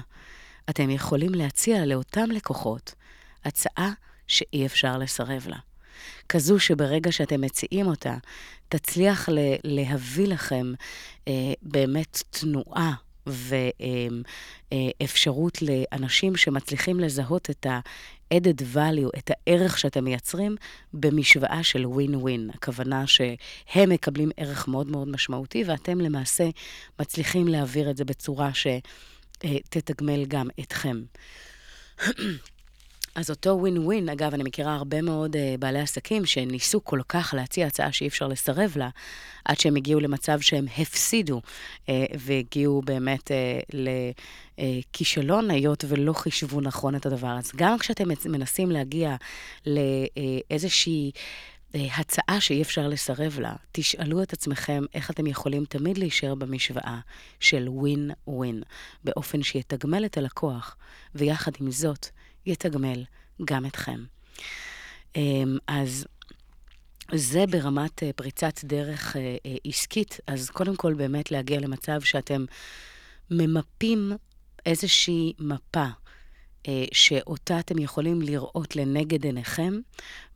אתם 0.70 0.90
יכולים 0.90 1.34
להציע 1.34 1.86
לאותם 1.86 2.32
לקוחות, 2.32 2.94
הצעה 3.46 3.92
שאי 4.28 4.66
אפשר 4.66 4.98
לסרב 4.98 5.48
לה. 5.48 5.58
כזו 6.30 6.60
שברגע 6.60 7.12
שאתם 7.12 7.42
מציעים 7.42 7.88
אותה, 7.88 8.16
תצליח 8.70 9.30
להביא 9.64 10.28
לכם 10.28 10.74
אה, 11.28 11.54
באמת 11.62 12.24
תנועה 12.30 12.94
ואפשרות 14.72 15.58
לאנשים 15.62 16.36
שמצליחים 16.36 17.00
לזהות 17.00 17.50
את 17.50 17.66
ה-added 17.66 18.62
value, 18.76 19.10
את 19.18 19.32
הערך 19.34 19.78
שאתם 19.78 20.04
מייצרים, 20.04 20.56
במשוואה 20.94 21.64
של 21.64 21.86
ווין-ווין. 21.86 22.50
הכוונה 22.54 23.08
שהם 23.08 23.90
מקבלים 23.90 24.30
ערך 24.38 24.68
מאוד 24.68 24.88
מאוד 24.88 25.08
משמעותי, 25.08 25.64
ואתם 25.64 26.02
למעשה 26.02 26.50
מצליחים 27.00 27.48
להעביר 27.48 27.90
את 27.90 27.98
זה 27.98 28.06
בצורה 28.06 28.54
שתתגמל 29.45 30.25
גם 30.25 30.47
אתכם. 30.60 31.02
אז 33.15 33.30
אותו 33.30 33.49
ווין 33.49 33.78
ווין, 33.78 34.10
אגב, 34.10 34.34
אני 34.34 34.43
מכירה 34.43 34.75
הרבה 34.75 35.02
מאוד 35.02 35.36
uh, 35.36 35.39
בעלי 35.60 35.80
עסקים 35.80 36.25
שניסו 36.25 36.84
כל 36.84 36.99
כך 37.10 37.34
להציע 37.38 37.67
הצעה 37.67 37.91
שאי 37.91 38.08
אפשר 38.08 38.28
לסרב 38.28 38.73
לה, 38.75 38.89
עד 39.45 39.60
שהם 39.60 39.75
הגיעו 39.75 39.99
למצב 39.99 40.39
שהם 40.39 40.65
הפסידו, 40.78 41.41
uh, 41.86 41.89
והגיעו 42.19 42.82
באמת 42.86 43.32
uh, 43.32 43.75
לכישלון, 44.58 45.52
היות 45.52 45.84
ולא 45.88 46.13
חישבו 46.13 46.62
נכון 46.62 46.95
את 46.95 47.06
הדבר. 47.06 47.38
אז 47.38 47.52
גם 47.56 47.78
כשאתם 47.78 48.08
מנסים 48.25 48.71
להגיע 48.71 49.15
לאיזושהי... 49.65 51.12
הצעה 51.74 52.42
שאי 52.42 52.62
אפשר 52.62 52.88
לסרב 52.88 53.40
לה, 53.40 53.56
תשאלו 53.72 54.24
את 54.24 54.34
עצמכם 54.34 54.84
איך 54.94 55.12
אתם 55.12 55.28
יכולים 55.28 55.66
תמיד 55.66 55.98
להישאר 55.98 56.36
במשוואה 56.36 57.00
של 57.40 57.70
ווין 57.70 58.12
ווין, 58.28 58.64
באופן 59.04 59.44
שיתגמל 59.44 60.06
את 60.06 60.18
הלקוח, 60.18 60.78
ויחד 61.16 61.52
עם 61.60 61.72
זאת, 61.72 62.08
יתגמל 62.46 63.04
גם 63.46 63.66
אתכם. 63.66 64.04
אמ, 65.16 65.58
אז 65.68 66.06
זה 67.14 67.46
ברמת 67.46 68.04
אה, 68.04 68.14
פריצת 68.14 68.60
דרך 68.64 69.16
אה, 69.16 69.38
אה, 69.46 69.56
עסקית, 69.66 70.20
אז 70.28 70.50
קודם 70.50 70.76
כל 70.76 70.94
באמת 70.94 71.32
להגיע 71.32 71.60
למצב 71.60 72.02
שאתם 72.02 72.46
ממפים 73.32 74.12
איזושהי 74.66 75.34
מפה. 75.40 75.86
אה, 76.67 76.86
שאותה 76.93 77.60
אתם 77.60 77.80
יכולים 77.80 78.22
לראות 78.22 78.76
לנגד 78.76 79.24
עיניכם, 79.24 79.80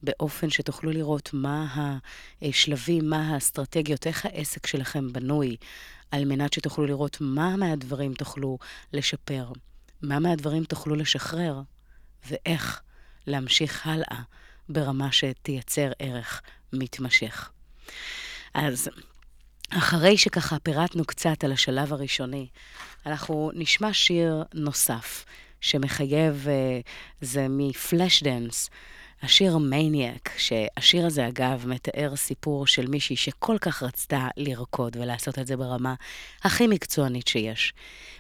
באופן 0.03 0.49
שתוכלו 0.49 0.91
לראות 0.91 1.29
מה 1.33 1.97
השלבים, 2.41 3.09
מה 3.09 3.33
האסטרטגיות, 3.33 4.07
איך 4.07 4.25
העסק 4.25 4.67
שלכם 4.67 5.13
בנוי, 5.13 5.55
על 6.12 6.25
מנת 6.25 6.53
שתוכלו 6.53 6.86
לראות 6.86 7.17
מה 7.21 7.55
מהדברים 7.55 8.13
תוכלו 8.13 8.57
לשפר, 8.93 9.51
מה 10.01 10.19
מהדברים 10.19 10.63
תוכלו 10.63 10.95
לשחרר, 10.95 11.62
ואיך 12.29 12.81
להמשיך 13.27 13.88
הלאה 13.88 14.21
ברמה 14.69 15.12
שתייצר 15.12 15.91
ערך 15.99 16.41
מתמשך. 16.73 17.51
אז 18.53 18.89
אחרי 19.69 20.17
שככה 20.17 20.59
פירטנו 20.59 21.05
קצת 21.05 21.43
על 21.43 21.51
השלב 21.51 21.93
הראשוני, 21.93 22.47
אנחנו 23.05 23.51
נשמע 23.53 23.93
שיר 23.93 24.43
נוסף 24.53 25.25
שמחייב, 25.63 26.47
אה, 26.49 26.80
זה 27.21 27.47
מ 27.49 28.23
Flashdance. 28.23 28.69
השיר 29.21 29.58
מניאק, 29.58 30.30
שהשיר 30.38 31.06
הזה 31.06 31.28
אגב 31.28 31.65
מתאר 31.67 32.15
סיפור 32.15 32.67
של 32.67 32.88
מישהי 32.88 33.15
שכל 33.15 33.58
כך 33.62 33.84
רצתה 33.84 34.28
לרקוד 34.38 34.97
ולעשות 34.99 35.39
את 35.39 35.47
זה 35.47 35.58
ברמה 35.58 35.93
הכי 36.43 36.67
מקצוענית 36.67 37.28
שיש. 37.28 37.73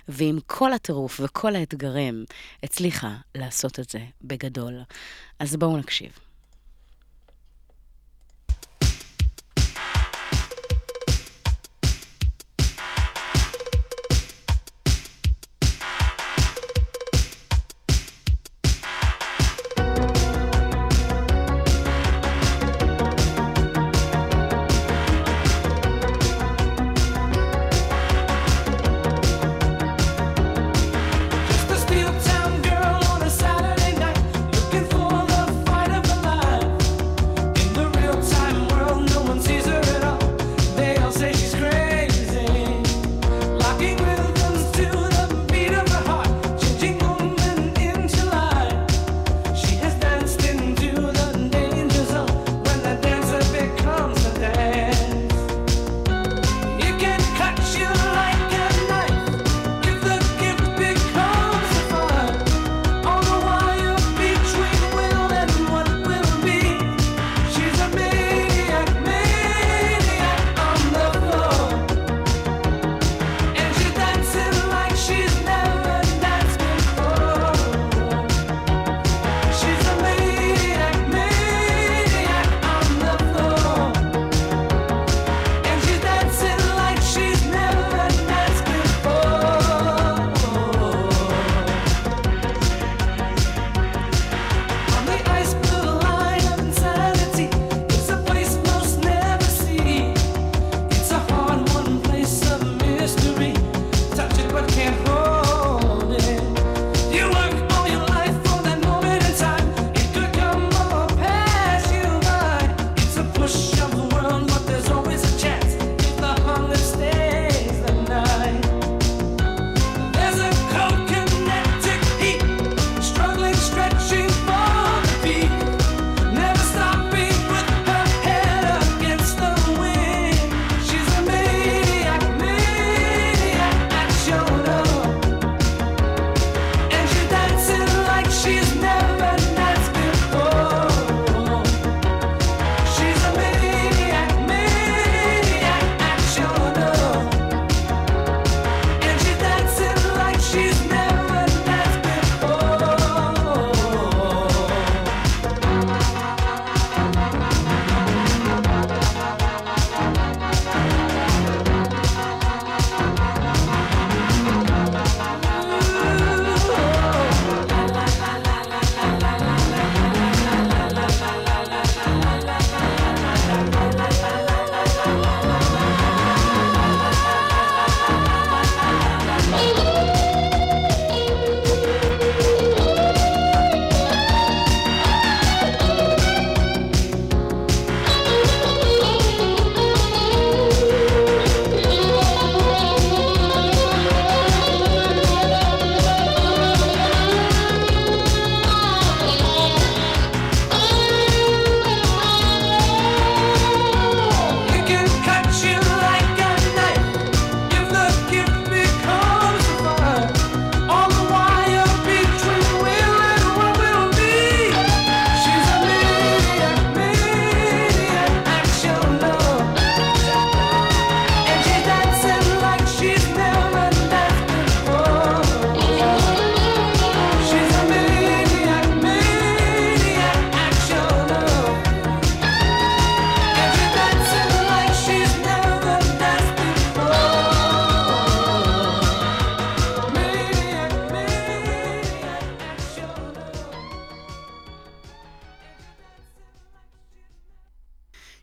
ועם 0.07 0.39
כל 0.45 0.73
הטירוף 0.73 1.19
וכל 1.23 1.55
האתגרים, 1.55 2.25
הצליחה 2.63 3.15
לעשות 3.35 3.79
את 3.79 3.89
זה 3.89 3.99
בגדול. 4.21 4.81
אז 5.39 5.55
בואו 5.55 5.77
נקשיב. 5.77 6.32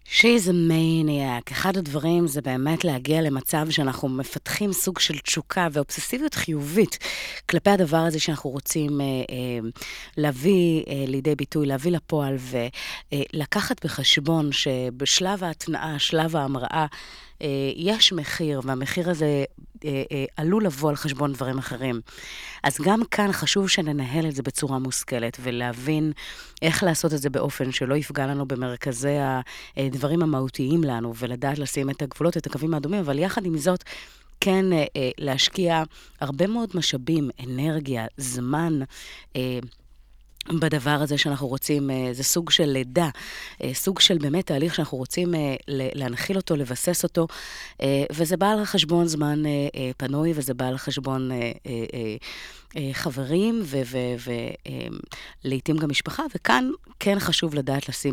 She's 0.06 0.48
a 0.48 0.52
maniac. 0.52 1.52
אחד 1.52 1.76
הדברים 1.76 2.26
זה 2.26 2.42
באמת 2.42 2.84
להגיע 2.84 3.22
למצב 3.22 3.66
שאנחנו 3.70 4.08
מפתחים 4.08 4.72
סוג 4.72 4.98
של 4.98 5.18
תשוקה 5.18 5.68
ואובססיביות 5.72 6.34
חיובית 6.34 6.98
כלפי 7.50 7.70
הדבר 7.70 7.96
הזה 7.96 8.20
שאנחנו 8.20 8.50
רוצים 8.50 9.00
אה, 9.00 9.06
אה, 9.06 9.68
להביא 10.16 10.84
אה, 10.88 11.04
לידי 11.06 11.34
ביטוי, 11.34 11.66
להביא 11.66 11.92
לפועל 11.92 12.36
ולקחת 12.40 13.84
אה, 13.84 13.88
בחשבון 13.88 14.52
שבשלב 14.52 15.44
ההתנעה, 15.44 15.98
שלב 15.98 16.36
ההמראה, 16.36 16.86
אה, 17.42 17.48
יש 17.76 18.12
מחיר, 18.12 18.60
והמחיר 18.64 19.10
הזה 19.10 19.44
אה, 19.84 20.02
אה, 20.12 20.24
עלול 20.36 20.64
לבוא 20.64 20.90
על 20.90 20.96
חשבון 20.96 21.32
דברים 21.32 21.58
אחרים. 21.58 22.00
אז 22.62 22.78
גם 22.80 23.04
כאן 23.10 23.32
חשוב 23.32 23.68
שננהל 23.68 24.26
את 24.26 24.34
זה 24.34 24.42
בצורה 24.42 24.78
מושכלת, 24.78 25.36
ולהבין 25.42 26.12
איך 26.62 26.82
לעשות 26.82 27.14
את 27.14 27.18
זה 27.18 27.30
באופן 27.30 27.72
שלא 27.72 27.94
יפגע 27.94 28.26
לנו 28.26 28.46
במרכזי 28.46 29.16
הדברים 29.76 30.22
המהותיים 30.22 30.84
לנו, 30.84 31.12
ולדעת 31.16 31.58
לשים 31.58 31.90
את 31.90 32.02
הגבולות, 32.02 32.36
את 32.36 32.46
הקווים 32.46 32.74
האדומים, 32.74 33.00
אבל 33.00 33.18
יחד 33.18 33.46
עם 33.46 33.58
זאת, 33.58 33.84
כן 34.40 34.72
אה, 34.72 34.84
אה, 34.96 35.10
להשקיע 35.18 35.82
הרבה 36.20 36.46
מאוד 36.46 36.70
משאבים, 36.74 37.30
אנרגיה, 37.46 38.06
זמן. 38.16 38.80
בדבר 40.58 40.90
הזה 40.90 41.18
שאנחנו 41.18 41.48
רוצים, 41.48 41.90
אה, 41.90 42.08
זה 42.12 42.22
סוג 42.22 42.50
של 42.50 42.64
לידה, 42.64 43.08
אה, 43.62 43.74
סוג 43.74 44.00
של 44.00 44.18
באמת 44.18 44.46
תהליך 44.46 44.74
שאנחנו 44.74 44.98
רוצים 44.98 45.34
אה, 45.34 45.56
להנחיל 45.68 46.36
אותו, 46.36 46.56
לבסס 46.56 47.02
אותו, 47.02 47.26
וזה 48.12 48.36
בא 48.36 48.50
על 48.50 48.64
חשבון 48.64 49.06
זמן 49.06 49.42
פנוי, 49.96 50.32
וזה 50.34 50.54
בא 50.54 50.66
על 50.66 50.78
חשבון 50.78 51.30
חברים, 52.92 53.62
ולעיתים 55.44 55.76
גם 55.76 55.90
משפחה, 55.90 56.22
וכאן 56.34 56.70
כן 57.00 57.18
חשוב 57.18 57.54
לדעת 57.54 57.88
לשים 57.88 58.08